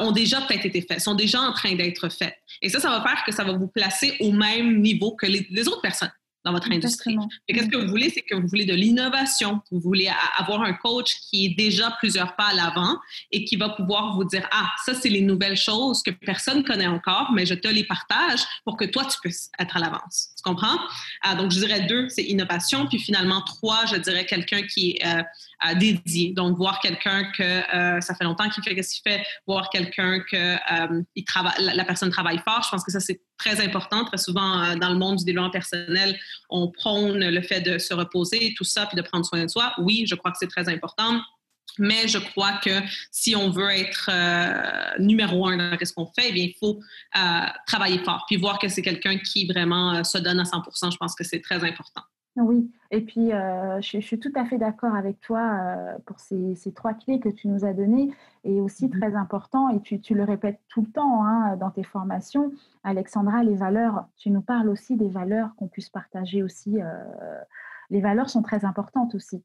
[0.00, 2.36] ont déjà peut-être été faites, sont déjà en train d'être faites.
[2.60, 5.68] Et ça, ça va faire que ça va vous placer au même niveau que les
[5.68, 6.12] autres personnes
[6.44, 7.16] dans votre industrie.
[7.46, 8.10] Qu'est-ce que vous voulez?
[8.10, 9.60] C'est que vous voulez de l'innovation.
[9.70, 12.98] Vous voulez avoir un coach qui est déjà plusieurs pas à l'avant
[13.32, 16.62] et qui va pouvoir vous dire, ah, ça, c'est les nouvelles choses que personne ne
[16.62, 20.33] connaît encore, mais je te les partage pour que toi, tu puisses être à l'avance.
[20.44, 20.78] Comprends?
[21.22, 22.86] Ah, donc, je dirais deux, c'est innovation.
[22.86, 26.32] Puis finalement, trois, je dirais quelqu'un qui est euh, dédié.
[26.32, 30.20] Donc, voir quelqu'un que euh, ça fait longtemps qu'il fait ce qu'il fait, voir quelqu'un
[30.20, 32.62] que euh, il travaille, la, personne travaille fort.
[32.64, 34.04] Je pense que ça, c'est très important.
[34.04, 36.18] Très souvent, euh, dans le monde du développement personnel,
[36.50, 39.72] on prône le fait de se reposer, tout ça, puis de prendre soin de soi.
[39.78, 41.20] Oui, je crois que c'est très important.
[41.78, 42.70] Mais je crois que
[43.10, 46.78] si on veut être euh, numéro un dans ce qu'on fait, eh bien, il faut
[47.16, 47.20] euh,
[47.66, 50.96] travailler fort, puis voir que c'est quelqu'un qui vraiment euh, se donne à 100% Je
[50.96, 52.02] pense que c'est très important.
[52.36, 57.20] Oui, et puis je, suis tout à fait d'accord avec toi pour ces, trois clés
[57.20, 58.10] que tu nous as données,
[58.42, 58.98] et aussi mm-hmm.
[58.98, 62.50] très important, et tu, tu, le répètes tout le temps hein, dans tes formations,
[62.82, 66.78] Alexandra, les valeurs, tu nous parles aussi des valeurs qu'on puisse partager aussi.
[67.90, 69.44] les valeurs sont très importantes aussi.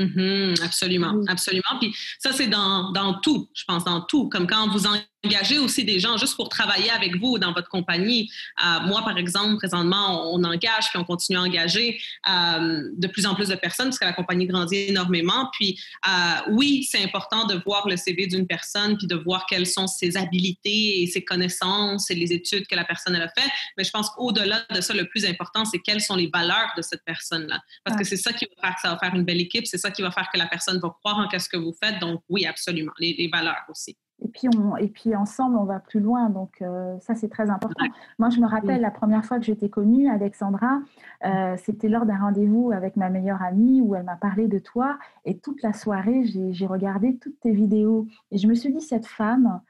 [0.00, 1.78] Mm-hmm, absolument, absolument.
[1.80, 4.28] Puis ça, c'est dans, dans, tout, je pense, dans tout.
[4.28, 4.86] Comme quand vous
[5.24, 8.30] engagez aussi des gens juste pour travailler avec vous dans votre compagnie.
[8.64, 13.26] Euh, moi, par exemple, présentement, on, engage puis on continue à engager euh, de plus
[13.26, 15.50] en plus de personnes parce que la compagnie grandit énormément.
[15.52, 15.78] Puis
[16.08, 19.86] euh, oui, c'est important de voir le CV d'une personne puis de voir quelles sont
[19.86, 23.48] ses habilités et ses connaissances et les études que la personne a fait.
[23.76, 26.82] Mais je pense qu'au-delà de ça, le plus important, c'est quelles sont les valeurs de
[26.82, 27.60] cette personne-là.
[27.84, 29.78] Parce que c'est ça qui va faire que ça va faire une belle équipe, c'est
[29.78, 31.98] ça qui va faire que la personne va croire en ce que vous faites.
[32.00, 33.96] Donc oui, absolument, les valeurs aussi.
[34.22, 36.30] Et puis, on, et puis ensemble, on va plus loin.
[36.30, 37.84] Donc, euh, ça, c'est très important.
[38.18, 40.80] Moi, je me rappelle la première fois que j'étais connue, Alexandra,
[41.24, 44.98] euh, c'était lors d'un rendez-vous avec ma meilleure amie où elle m'a parlé de toi.
[45.24, 48.06] Et toute la soirée, j'ai regardé toutes tes vidéos.
[48.30, 49.60] Et je me suis dit, cette femme,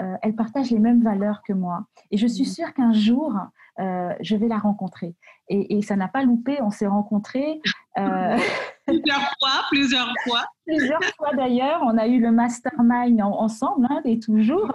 [0.00, 1.86] euh, elle partage les mêmes valeurs que moi.
[2.10, 3.34] Et je suis sûre qu'un jour,
[3.78, 5.14] je vais la rencontrer.
[5.48, 7.62] Et, et ça n'a pas loupé, on s'est rencontrés.
[8.90, 10.44] plusieurs fois, plusieurs fois.
[10.66, 11.80] Plusieurs fois d'ailleurs.
[11.84, 14.70] On a eu le mastermind ensemble, hein, et toujours.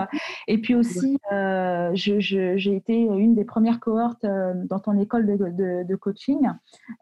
[0.48, 5.96] Et puis aussi, euh, j'ai été une des premières cohortes euh, dans ton école de,
[5.96, 6.50] coaching.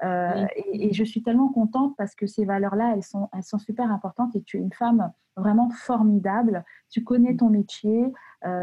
[0.03, 3.91] Euh, et, je suis tellement contente parce que ces valeurs-là, elles sont, elles sont super
[3.91, 4.35] importantes.
[4.35, 6.63] Et tu es une femme vraiment formidable.
[6.89, 8.13] Tu connais ton métier,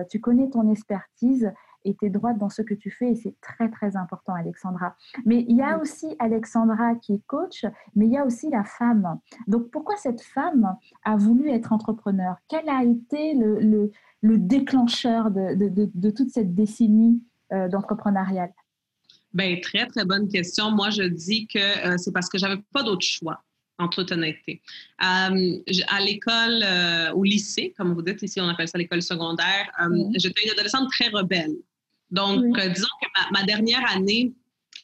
[0.08, 1.52] tu connais ton expertise
[1.84, 4.96] et tu es droite dans ce que tu fais et c'est très très important Alexandra.
[5.24, 7.64] Mais il y a aussi Alexandra qui est coach,
[7.94, 9.18] mais il y a aussi la femme.
[9.46, 12.36] Donc pourquoi cette femme a voulu être entrepreneur?
[12.48, 13.90] Quel a été le,
[14.22, 18.50] le, déclencheur de, de, de, toute cette décennie euh, d'entrepreneuriat?
[19.32, 20.70] Ben, très, très bonne question.
[20.70, 23.42] Moi, je dis que euh, c'est parce que j'avais pas d'autre choix
[23.78, 24.60] en toute honnêteté.
[25.02, 26.64] Euh, à l'école,
[27.14, 29.70] au lycée, comme vous dites ici, on appelle ça l'école secondaire,
[30.16, 31.56] j'étais une adolescente très rebelle.
[32.10, 34.32] Donc, euh, disons que ma, dernière année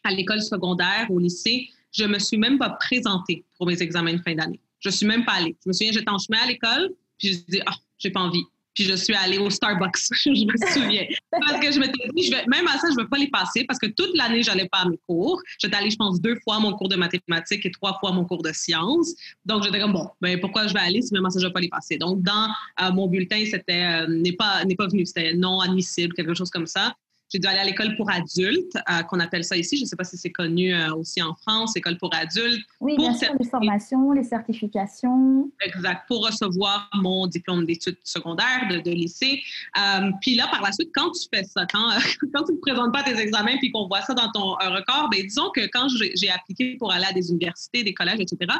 [0.04, 4.22] à l'école secondaire, au lycée, je me suis même pas présentée pour mes examens de
[4.22, 4.60] fin d'année.
[4.80, 5.56] Je suis même pas allée.
[5.64, 8.44] Je me souviens, j'étais en chemin à l'école, puis je dis, ah, j'ai pas envie.
[8.76, 11.06] Puis je suis allée au Starbucks, je me souviens.
[11.30, 13.30] Parce que je m'étais dit, je vais, même à ça, je ne vais pas les
[13.30, 15.40] passer parce que toute l'année, je n'allais pas à mes cours.
[15.58, 18.12] J'étais allée, je pense, deux fois à mon cours de mathématiques et trois fois à
[18.12, 19.14] mon cours de sciences.
[19.46, 21.48] Donc, j'étais comme, bon, ben, pourquoi je vais aller si même à ça, je ne
[21.48, 21.96] vais pas les passer?
[21.96, 22.48] Donc, dans
[22.82, 26.66] euh, mon bulletin, c'était euh, n'est pas, pas venu, c'était non admissible, quelque chose comme
[26.66, 26.94] ça.
[27.32, 29.76] J'ai dû aller à l'école pour adultes, euh, qu'on appelle ça ici.
[29.76, 32.64] Je ne sais pas si c'est connu euh, aussi en France, école pour adultes.
[32.80, 35.50] Oui, pour bien sûr, les formations, les certifications.
[35.60, 39.42] Exact, pour recevoir mon diplôme d'études secondaires de, lycée.
[39.76, 41.90] Euh, puis là, par la suite, quand tu fais ça, quand,
[42.34, 45.22] quand tu ne présentes pas tes examens puis qu'on voit ça dans ton record, bien,
[45.22, 48.56] disons que quand j'ai appliqué pour aller à des universités, des collèges, etc.,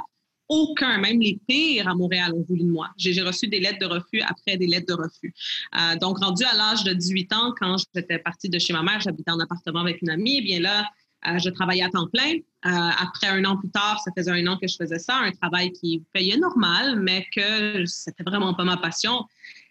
[0.48, 2.88] aucun, même les pires à Montréal ont voulu de moi.
[2.96, 5.34] J'ai reçu des lettres de refus après des lettres de refus.
[5.78, 9.00] Euh, donc, rendu à l'âge de 18 ans, quand j'étais partie de chez ma mère,
[9.00, 10.86] j'habitais en appartement avec une amie, eh bien là,
[11.26, 12.34] euh, je travaillais à temps plein.
[12.34, 15.32] Euh, après un an plus tard, ça faisait un an que je faisais ça, un
[15.32, 19.24] travail qui payait normal, mais que c'était vraiment pas ma passion.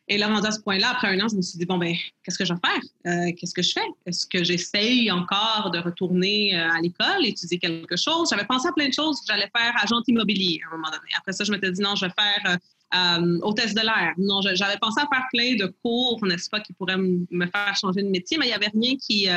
[0.08, 1.96] Et là, rendu à ce point-là, après un an, je me suis dit, bon, ben,
[2.24, 2.82] qu'est-ce que je vais faire?
[3.08, 3.88] Euh, qu'est-ce que je fais?
[4.06, 8.30] Est-ce que j'essaye encore de retourner euh, à l'école, étudier quelque chose?
[8.30, 9.22] J'avais pensé à plein de choses.
[9.28, 11.10] J'allais faire agent immobilier à un moment donné.
[11.18, 12.58] Après ça, je m'étais dit, non, je vais faire
[12.94, 14.14] euh, hôtesse de l'air.
[14.20, 18.04] Non, j'avais pensé à faire plein de cours, n'est-ce pas, qui pourraient me faire changer
[18.04, 19.28] de métier, mais il n'y avait rien qui,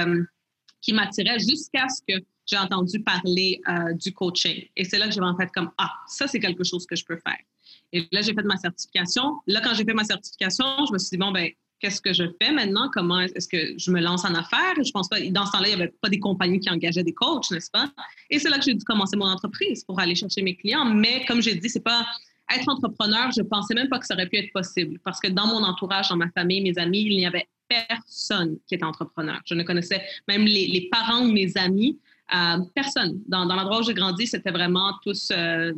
[0.83, 3.61] qui m'attirait jusqu'à ce que j'ai entendu parler
[3.94, 4.66] du coaching.
[4.76, 7.04] Et c'est là que j'ai en fait comme, ah, ça, c'est quelque chose que je
[7.07, 7.40] peux faire.
[7.92, 9.38] Et là, j'ai fait ma certification.
[9.46, 12.24] Là, quand j'ai fait ma certification, je me suis dit, bon, ben, qu'est-ce que je
[12.40, 12.90] fais maintenant?
[12.92, 14.74] Comment est-ce que je me lance en affaires?
[14.85, 17.14] Je pense pas, dans ce temps-là, il n'y avait pas des compagnies qui engageaient des
[17.14, 17.90] coachs, n'est-ce pas?
[18.31, 20.85] Et c'est là que j'ai dû commencer mon entreprise pour aller chercher mes clients.
[20.85, 22.07] Mais comme j'ai dit, c'est pas
[22.55, 25.46] être entrepreneur, je pensais même pas que ça aurait pu être possible parce que dans
[25.46, 29.40] mon entourage, dans ma famille, mes amis, il n'y avait personne qui était entrepreneur.
[29.44, 31.98] Je ne connaissais même les, les parents de mes amis
[32.35, 33.23] euh, personne.
[33.27, 35.73] Dans, l'endroit où j'ai grandi, c'était vraiment tous euh,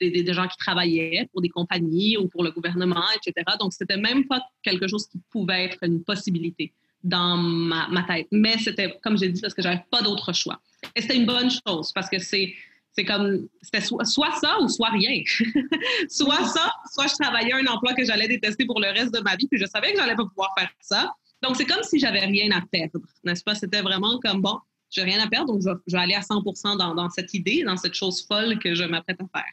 [0.00, 3.44] des, gens qui travaillaient pour des compagnies ou pour le gouvernement, etc.
[3.60, 6.72] Donc, c'était même pas quelque chose qui pouvait être une possibilité
[7.04, 8.28] dans ma, tête.
[8.32, 10.58] Mais c'était, comme j'ai dit, parce que j'avais pas d'autre choix.
[10.96, 12.54] Et c'était une bonne chose parce que c'est
[12.92, 15.22] c'est comme, c'était soit, ça ou soit rien.
[16.08, 19.36] soit ça, soit je travaillais un emploi que j'allais détester pour le reste de ma
[19.36, 21.12] vie, puis je savais que j'allais pas pouvoir faire ça.
[21.40, 23.54] Donc, c'est comme si j'avais rien à perdre, n'est-ce pas?
[23.54, 24.58] C'était vraiment comme, bon,
[24.90, 26.42] j'ai rien à perdre, donc je vais, aller à 100
[26.76, 29.52] dans, dans, cette idée, dans cette chose folle que je m'apprête à faire.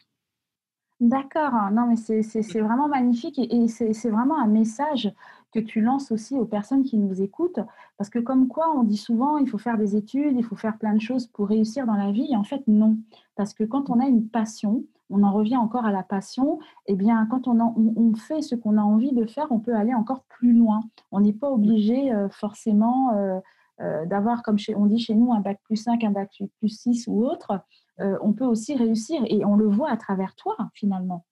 [0.98, 5.12] D'accord, non mais c'est vraiment magnifique et, c'est vraiment un message
[5.52, 7.60] que tu lances aussi aux personnes qui nous écoutent,
[7.98, 10.78] parce que comme quoi on dit souvent il faut faire des études, il faut faire
[10.78, 12.96] plein de choses pour réussir dans la vie, et en fait non,
[13.34, 16.92] parce que quand on a une passion, on en revient encore à la passion, et
[16.92, 20.24] eh bien quand on, fait ce qu'on a envie de faire, on peut aller encore
[20.24, 20.80] plus loin.
[21.12, 23.38] On n'est pas obligé euh, forcément euh,
[23.78, 27.24] d'avoir, comme on dit chez nous, un bac plus 5, un bac plus 6 ou
[27.24, 27.60] autre.
[27.98, 31.24] on peut aussi réussir et on le voit à travers toi finalement.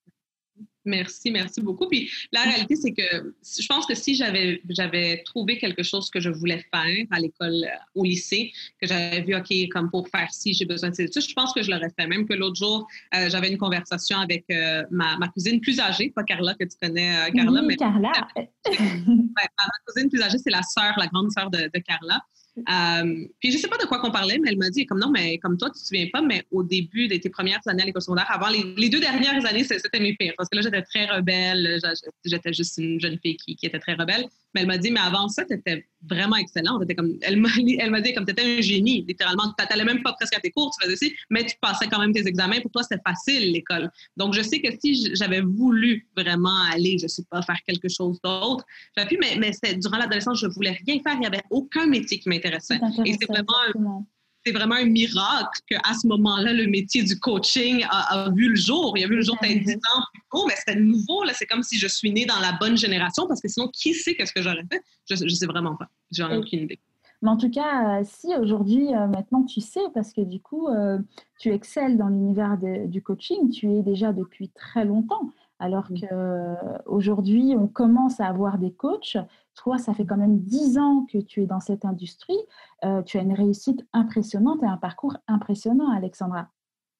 [0.85, 1.89] Merci, merci beaucoup.
[1.89, 6.21] Puis la réalité, c'est que je pense que si j'avais j'avais trouvé quelque chose que
[6.21, 10.31] je voulais faire à l'école, euh, au lycée, que j'avais vu, OK, comme pour faire
[10.33, 12.07] ci, j'ai besoin de ces études, je pense que je l'aurais fait.
[12.07, 16.11] Même que l'autre jour, euh, j'avais une conversation avec euh, ma, ma, cousine plus âgée,
[16.15, 17.63] pas Carla, que tu connais, Carla.
[17.63, 18.13] mais Carla.
[18.37, 19.47] ma
[19.87, 22.21] cousine plus âgée, c'est la sœur, la grande sœur de, de Carla.
[22.57, 25.11] Euh, puis je sais pas de quoi qu'on parlait, mais elle m'a dit, comme non,
[25.11, 27.87] mais comme toi, tu te souviens pas, mais au début de tes premières années à
[27.87, 30.35] l'école secondaire, avant les, deux dernières années, c'était mes pires.
[30.37, 31.81] Parce que là, j'étais très rebelle.
[32.25, 34.27] J'étais juste une jeune fille qui, qui était très rebelle.
[34.55, 36.85] Mais elle m'a dit, mais avant ça, tu étais vraiment excellente.
[36.97, 39.53] Comme, elle m'a dit, comme tu étais un génie, littéralement.
[39.59, 41.99] Tu n'allais même pas presque à tes cours, tu faisais aussi, mais tu passais quand
[41.99, 42.61] même tes examens.
[42.61, 43.91] Pour toi, c'était facile, l'école.
[44.17, 47.89] Donc, je sais que si j'avais voulu vraiment aller, je ne sais pas, faire quelque
[47.89, 48.65] chose d'autre,
[49.09, 51.15] pu, mais, mais durant l'adolescence, je ne voulais rien faire.
[51.15, 52.79] Il n'y avait aucun métier qui m'intéressait.
[53.05, 54.07] Et c'est vraiment
[54.45, 58.93] c'est vraiment un miracle qu'à ce moment-là, le métier du coaching a, vu le jour.
[58.97, 61.25] Il a vu le jour peut-être 10 ans plus tôt, mais c'était nouveau.
[61.33, 64.15] C'est comme si je suis née dans la bonne génération parce que sinon, qui sait
[64.15, 64.83] qu'est-ce que j'aurais fait?
[65.09, 65.89] Je ne sais vraiment pas.
[66.11, 66.79] J'en ai aucune idée.
[67.25, 70.69] Mais en tout cas, euh, si aujourd'hui, euh, maintenant tu sais, parce que du coup,
[70.69, 70.99] euh,
[71.39, 75.31] tu excelles dans l'univers du coaching, tu es déjà depuis très longtemps.
[75.59, 79.17] Alors qu'aujourd'hui, on commence à avoir des coachs.
[79.55, 82.39] Toi, ça fait quand même dix ans que tu es dans cette industrie.
[82.85, 86.49] Euh, tu as une réussite impressionnante et un parcours impressionnant, Alexandra.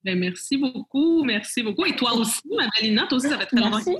[0.05, 1.83] Ben, merci beaucoup, merci beaucoup.
[1.85, 3.95] Et toi aussi, Madalina, toi aussi, ça fait très longtemps que tu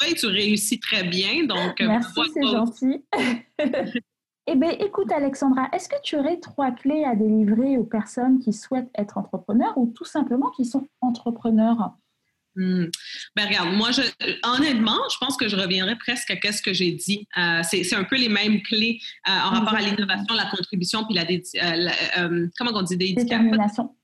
[0.00, 1.44] fais et tu réussis très bien.
[1.44, 3.04] Donc, euh, merci, c'est gentil.
[4.48, 8.52] eh bien, écoute, Alexandra, est-ce que tu aurais trois clés à délivrer aux personnes qui
[8.52, 11.92] souhaitent être entrepreneurs ou tout simplement qui sont entrepreneurs?
[12.56, 12.86] Hmm.
[13.36, 14.00] Ben regarde, moi, je,
[14.42, 17.28] honnêtement, je pense que je reviendrai presque à ce que j'ai dit.
[17.36, 21.14] Euh, c'est un peu les mêmes clés euh, en rapport à l'innovation, la contribution, puis
[21.14, 21.24] la,
[22.18, 23.94] euh, comment on dit, détermination.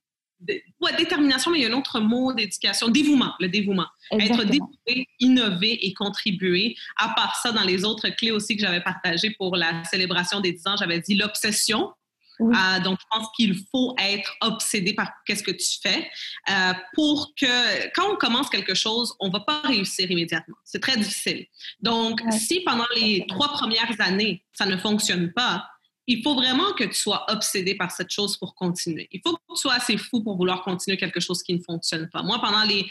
[0.49, 3.87] Oui, détermination, mais il y a un autre mot d'éducation, dévouement, le dévouement.
[4.11, 6.77] Être dévoué, innover et contribuer.
[6.97, 10.53] À part ça, dans les autres clés aussi que j'avais partagées pour la célébration des
[10.53, 11.93] 10 ans, j'avais dit l'obsession,
[12.41, 16.11] euh, donc, je pense qu'il faut être obsédé par qu'est-ce que tu fais
[16.51, 20.57] euh, pour que quand on commence quelque chose, on ne va pas réussir immédiatement.
[20.65, 21.47] C'est très difficile.
[21.81, 25.67] Donc, si pendant les trois premières années, ça ne fonctionne pas,
[26.07, 29.09] il faut vraiment que tu sois obsédé par cette chose pour continuer.
[29.13, 32.09] Il faut que tu sois assez fou pour vouloir continuer quelque chose qui ne fonctionne
[32.11, 32.23] pas.
[32.23, 32.87] Moi, pendant les,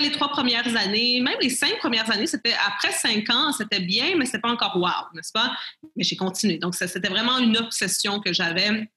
[0.00, 4.16] les trois premières années, même les cinq premières années, c'était après cinq ans, c'était bien,
[4.16, 5.52] mais c'était pas encore wow, n'est-ce pas?
[5.94, 6.58] Mais j'ai continué.
[6.58, 8.88] Donc, c'était vraiment une obsession que j'avais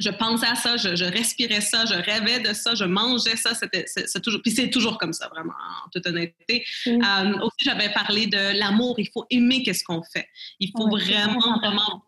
[0.00, 3.54] je pensais à ça, je, respirais ça, je rêvais de ça, je mangeais ça.
[3.54, 5.52] C'était, c'est, toujours, puis c'est toujours comme ça, vraiment,
[5.84, 6.64] en toute honnêteté.
[6.86, 8.96] Euh, aussi, j'avais parlé de l'amour.
[8.98, 10.28] Il faut aimer qu'est-ce qu'on fait.
[10.58, 12.02] Il faut vraiment, vraiment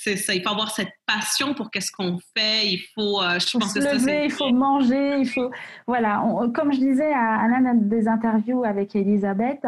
[0.00, 0.32] c'est ça.
[0.32, 2.68] Il faut avoir cette passion pour qu'est-ce qu'on fait.
[2.68, 5.50] Il faut, euh, je pense que lever, il faut manger, il faut,
[5.88, 6.22] voilà.
[6.54, 9.66] comme je disais à, l'un des interviews avec Elisabeth,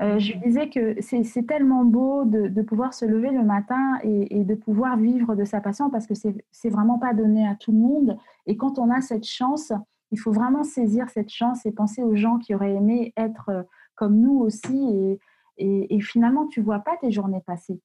[0.00, 4.44] euh, je lui disais que c'est tellement beau de, pouvoir se lever le matin et,
[4.44, 7.78] de pouvoir vivre de sa passion parce que c'est vraiment pas donné à tout le
[7.78, 8.16] monde.
[8.46, 9.74] Et quand on a cette chance,
[10.10, 13.62] il faut vraiment saisir cette chance et penser aux gens qui auraient aimé être euh,
[13.94, 14.88] comme nous aussi.
[14.90, 15.18] Et,
[15.58, 17.78] et, et finalement, tu vois pas tes journées passer.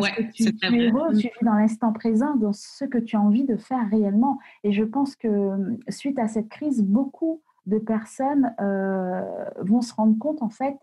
[0.00, 3.20] Parce que tu, es heureux, tu vis dans l'instant présent, dans ce que tu as
[3.20, 4.38] envie de faire réellement.
[4.62, 9.22] Et je pense que hum, suite à cette crise, beaucoup de personnes euh,
[9.58, 10.76] vont se rendre compte, en fait,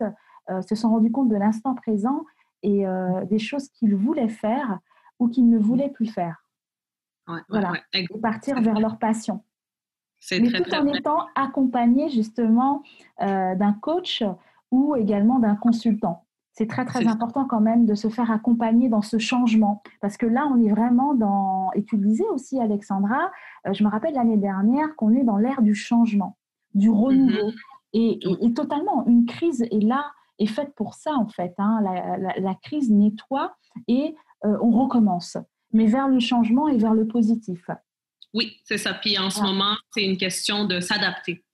[0.50, 2.24] euh, se sont rendus compte de l'instant présent
[2.62, 4.80] et euh, des choses qu'ils voulaient faire
[5.18, 6.44] ou qu'ils ne voulaient plus faire.
[7.48, 7.72] voilà.
[7.92, 9.42] et partir vers leur passion.
[10.32, 12.82] Mais tout en étant accompagné justement
[13.20, 14.24] d'un coach
[14.70, 16.23] ou également d'un consultant
[16.54, 19.82] c'est très très important quand même de se faire accompagner dans ce changement.
[20.00, 23.30] Parce que là on est vraiment dans et tu le disais aussi Alexandra
[23.66, 26.38] euh, je me rappelle l'année dernière qu'on est dans l'ère du changement
[26.72, 27.50] du renouveau.
[27.92, 28.38] Mm-hmm.
[28.40, 31.80] et, totalement une crise est là est faite pour ça en fait hein.
[31.82, 33.56] la, crise nettoie
[33.88, 35.36] et euh, on recommence.
[35.72, 37.68] Mais vers le changement et vers le positif.
[38.32, 38.94] Oui c'est ça.
[38.94, 41.44] Puis en ce moment c'est une question de s'adapter.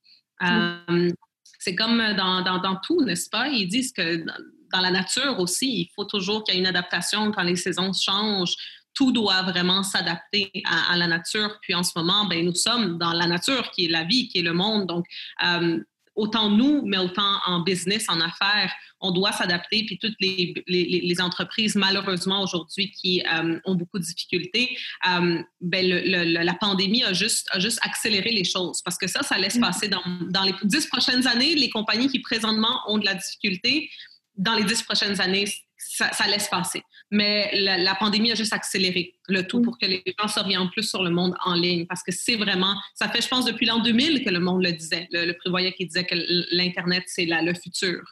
[0.42, 1.10] Euh,
[1.58, 3.48] c'est comme dans, dans, dans tout n'est-ce pas?
[3.48, 4.24] Ils disent que
[4.72, 7.92] dans la nature aussi, il faut toujours qu'il y ait une adaptation quand les saisons
[7.92, 8.56] changent.
[8.94, 11.58] Tout doit vraiment s'adapter à, la nature.
[11.62, 14.38] Puis en ce moment, ben, nous sommes dans la nature qui est la vie, qui
[14.38, 14.86] est le monde.
[14.86, 15.06] Donc,
[15.44, 15.78] euh,
[16.20, 19.84] autant nous, mais autant en business, en affaires, on doit s'adapter.
[19.84, 24.76] Puis toutes les, les, entreprises, malheureusement, aujourd'hui, qui euh, ont beaucoup de difficultés,
[25.08, 28.82] euh, ben la pandémie a juste, a juste accéléré les choses.
[28.82, 29.60] Parce que ça, ça laisse mm.
[29.60, 33.90] passer dans, dans les dix prochaines années, les compagnies qui présentement ont de la difficulté,
[34.36, 36.82] dans les dix prochaines années, ça, laisse passer.
[37.10, 41.02] Mais la, pandémie a juste accéléré le tout pour que les gens s'orientent plus sur
[41.02, 44.24] le monde en ligne parce que c'est vraiment, ça fait, je pense, depuis l'an 2000
[44.24, 45.08] que le monde le disait.
[45.10, 46.14] Le, prévoyait qui disait que
[46.52, 48.02] l'Internet, c'est le futur.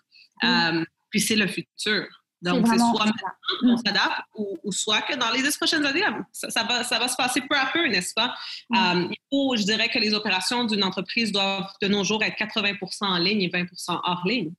[0.45, 2.07] Euh, puis c'est le futur.
[2.41, 6.63] Donc, c'est soit maintenant qu'on s'adapte ou, soit que dans les dix prochaines années, ça,
[6.63, 8.33] va, ça va se passer peu à peu, n'est-ce pas?
[8.77, 12.37] Euh, il faut, je dirais que les opérations d'une entreprise doivent de nos jours être
[12.37, 14.53] 80% en ligne et 20 hors ligne.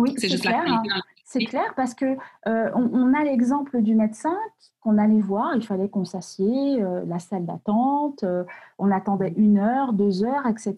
[0.00, 0.64] Oui, c'est clair.
[1.30, 2.16] C'est clair parce que
[2.48, 4.36] euh, on, a l'exemple du médecin
[4.80, 8.42] qu'on allait voir, il fallait qu'on s'assied, euh, la salle d'attente, euh,
[8.80, 10.74] on attendait une heure, deux heures, etc.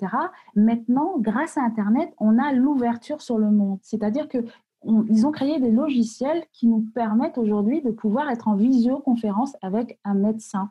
[0.54, 3.78] Maintenant, grâce à Internet, on a l'ouverture sur le monde.
[3.80, 4.44] C'est-à-dire que
[4.84, 9.98] ils ont créé des logiciels qui nous permettent aujourd'hui de pouvoir être en visioconférence avec
[10.04, 10.70] un médecin.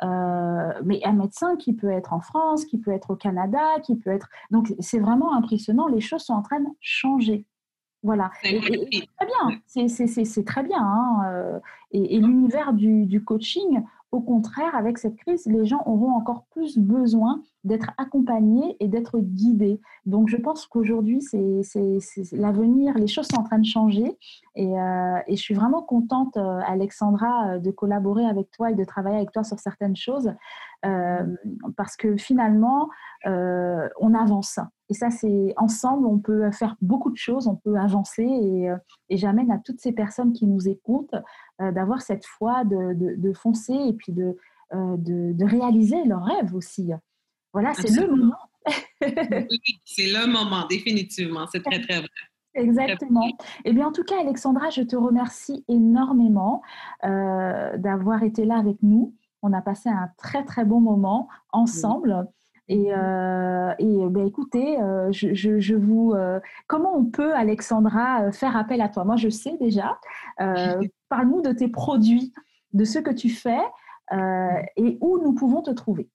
[0.00, 4.10] mais un médecin qui peut être en France, qui peut être au Canada, qui peut
[4.10, 4.28] être...
[4.50, 7.44] Donc c'est vraiment impressionnant, les choses sont en train de changer.
[8.02, 8.30] Voilà.
[8.44, 10.80] Et, très bien, c'est très bien.
[10.80, 11.58] Hein, euh,
[11.90, 13.82] et, l'univers du, du, coaching,
[14.12, 19.18] au contraire, avec cette crise, les gens auront encore plus besoin d'être accompagnés et d'être
[19.18, 19.80] guidés.
[20.06, 21.60] Donc, je pense qu'aujourd'hui, c'est
[22.32, 24.16] l'avenir, les choses sont en train de changer.
[24.54, 29.16] Et, euh, je suis vraiment contente, euh, Alexandra, de collaborer avec toi et de travailler
[29.16, 30.32] avec toi sur certaines choses.
[31.76, 32.88] parce que finalement,
[33.24, 34.60] on avance.
[34.90, 38.22] Et ça, c'est ensemble, on peut faire beaucoup de choses, on peut avancer.
[38.22, 38.76] Et, euh,
[39.10, 41.14] j'amène à toutes ces personnes qui nous écoutent
[41.60, 44.36] euh, d'avoir cette foi, de, foncer et puis de,
[44.72, 46.90] euh, de, réaliser leurs rêves aussi.
[47.52, 48.36] Voilà, c'est le moment.
[49.02, 51.46] oui, c'est le moment, définitivement.
[51.52, 52.08] C'est très, très vrai.
[52.54, 53.28] Exactement.
[53.64, 56.62] Eh bien, en tout cas, Alexandra, je te remercie énormément
[57.02, 59.14] d'avoir été là avec nous.
[59.42, 62.26] On a passé un très, très bon moment ensemble.
[62.68, 68.56] Et, euh, et ben, écoutez, euh, je, je, vous, euh, comment on peut, Alexandra, faire
[68.56, 69.04] appel à toi?
[69.04, 69.98] Moi, je sais déjà.
[71.08, 72.32] Parle-nous de tes produits,
[72.74, 73.62] de ce que tu fais
[74.76, 76.08] et où nous pouvons te trouver.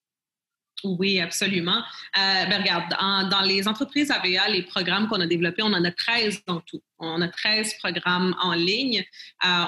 [0.83, 1.81] Oui, absolument.
[2.13, 6.41] ben regarde, dans les entreprises AVA, les programmes qu'on a développés, on en a 13
[6.47, 6.81] en tout.
[6.99, 9.03] On a 13 programmes en ligne.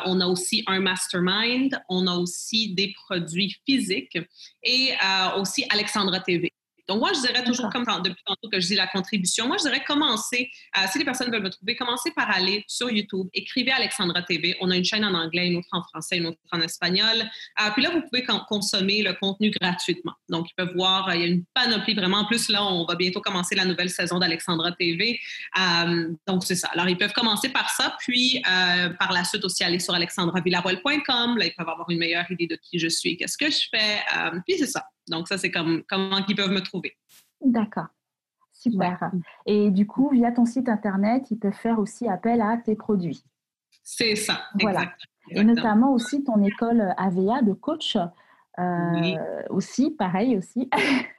[0.06, 1.80] on a aussi un mastermind.
[1.90, 4.18] On a aussi des produits physiques
[4.62, 4.92] et
[5.38, 6.52] aussi Alexandra TV.
[6.88, 9.64] Donc, moi, je dirais toujours, comme depuis tantôt que je dis la contribution, moi, je
[9.64, 13.72] dirais commencer, euh, si les personnes veulent me trouver, commencer par aller sur YouTube, écrivez
[13.72, 14.56] Alexandra TV.
[14.62, 17.24] On a une chaîne en anglais, une autre en français, une autre en espagnol.
[17.62, 20.14] Euh, puis là, vous pouvez consommer le contenu gratuitement.
[20.30, 22.18] Donc, ils peuvent voir, euh, il y a une panoplie vraiment.
[22.18, 25.20] En plus, là, on va bientôt commencer la nouvelle saison d'Alexandra TV.
[26.28, 26.70] donc, c'est ça.
[26.74, 28.42] Alors, ils peuvent commencer par ça, puis
[29.00, 31.38] par la suite aussi aller sur alexandravillaroel.com.
[31.38, 34.00] Là, ils peuvent avoir une meilleure idée de qui je suis, qu'est-ce que je fais.
[34.46, 34.84] puis, c'est ça.
[35.08, 36.96] Donc, ça, c'est comme, comment ils peuvent me trouver.
[37.42, 37.88] D'accord.
[38.52, 39.12] Super.
[39.46, 43.24] Et du coup, via ton site internet, ils peuvent faire aussi appel à tes produits.
[43.84, 44.42] C'est ça.
[44.60, 44.92] Voilà.
[45.30, 47.98] Et notamment aussi ton école AVA de coach.
[48.58, 49.18] Euh,
[49.50, 50.70] aussi, pareil aussi.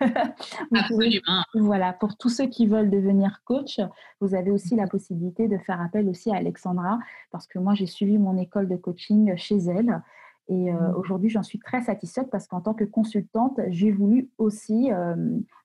[0.74, 1.42] Absolument.
[1.54, 3.78] voilà, pour tous ceux qui veulent devenir coach,
[4.20, 6.98] vous avez aussi la possibilité de faire appel aussi à Alexandra,
[7.30, 10.02] parce que moi j'ai suivi mon école de coaching chez elle
[10.48, 10.96] et euh, mmh.
[10.96, 15.14] aujourd'hui, j'en suis très satisfaite parce qu'en tant que consultante, j'ai voulu aussi euh,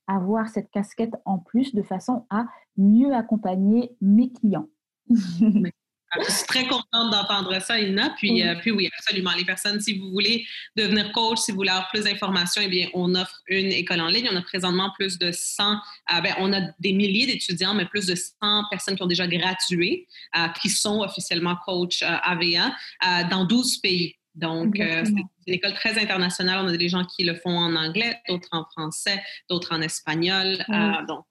[0.07, 2.45] avoir cette casquette en plus de façon à
[2.77, 4.67] mieux accompagner mes clients.
[6.19, 8.09] Je suis très contente d'entendre ça, Ina.
[8.17, 9.31] Puis, euh, puis oui, absolument.
[9.37, 12.89] Les personnes, si vous voulez devenir coach, si vous voulez avoir plus d'informations, eh bien,
[12.93, 14.27] on offre une école en ligne.
[14.29, 15.77] On a présentement plus de 100,
[16.21, 20.05] ben, on a des milliers d'étudiants, mais plus de 100 personnes qui ont déjà gradué,
[20.61, 22.73] qui sont officiellement coach AVA
[23.29, 24.17] dans 12 pays.
[24.35, 25.11] Donc, euh, c'est
[25.47, 26.63] une école très internationale.
[26.63, 30.57] On a des gens qui le font en anglais, d'autres en français, d'autres en espagnol.
[30.69, 31.25] Euh, donc.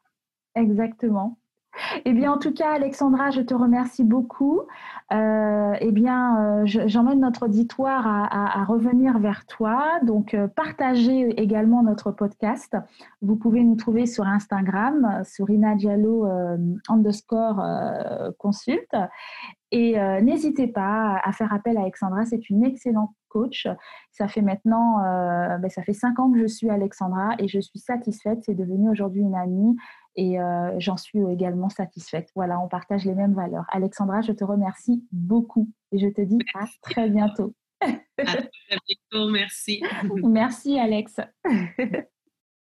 [0.55, 1.39] Exactement.
[2.05, 4.63] Eh bien, en tout cas, Alexandra, je te remercie beaucoup.
[5.13, 10.01] Euh, eh bien, j'emmène notre auditoire à, revenir vers toi.
[10.03, 12.77] Donc, partagez également notre podcast.
[13.23, 16.27] Vous pouvez nous trouver sur Instagram, sur Ina Diallo
[16.89, 17.65] underscore
[18.37, 18.97] consulte.
[19.73, 23.69] Et euh, n'hésitez pas à faire appel à Alexandra, c'est une excellente coach.
[24.11, 27.61] Ça fait maintenant, euh, ben, ça fait cinq ans que je suis Alexandra et je
[27.61, 28.41] suis satisfaite.
[28.43, 29.77] C'est devenu aujourd'hui une amie
[30.17, 32.31] et euh, j'en suis également satisfaite.
[32.35, 33.65] Voilà, on partage les mêmes valeurs.
[33.71, 37.55] Alexandra, je te remercie beaucoup et je te dis à très bientôt.
[37.81, 37.87] À
[38.25, 39.83] très bientôt, merci.
[40.25, 41.17] Merci Alex.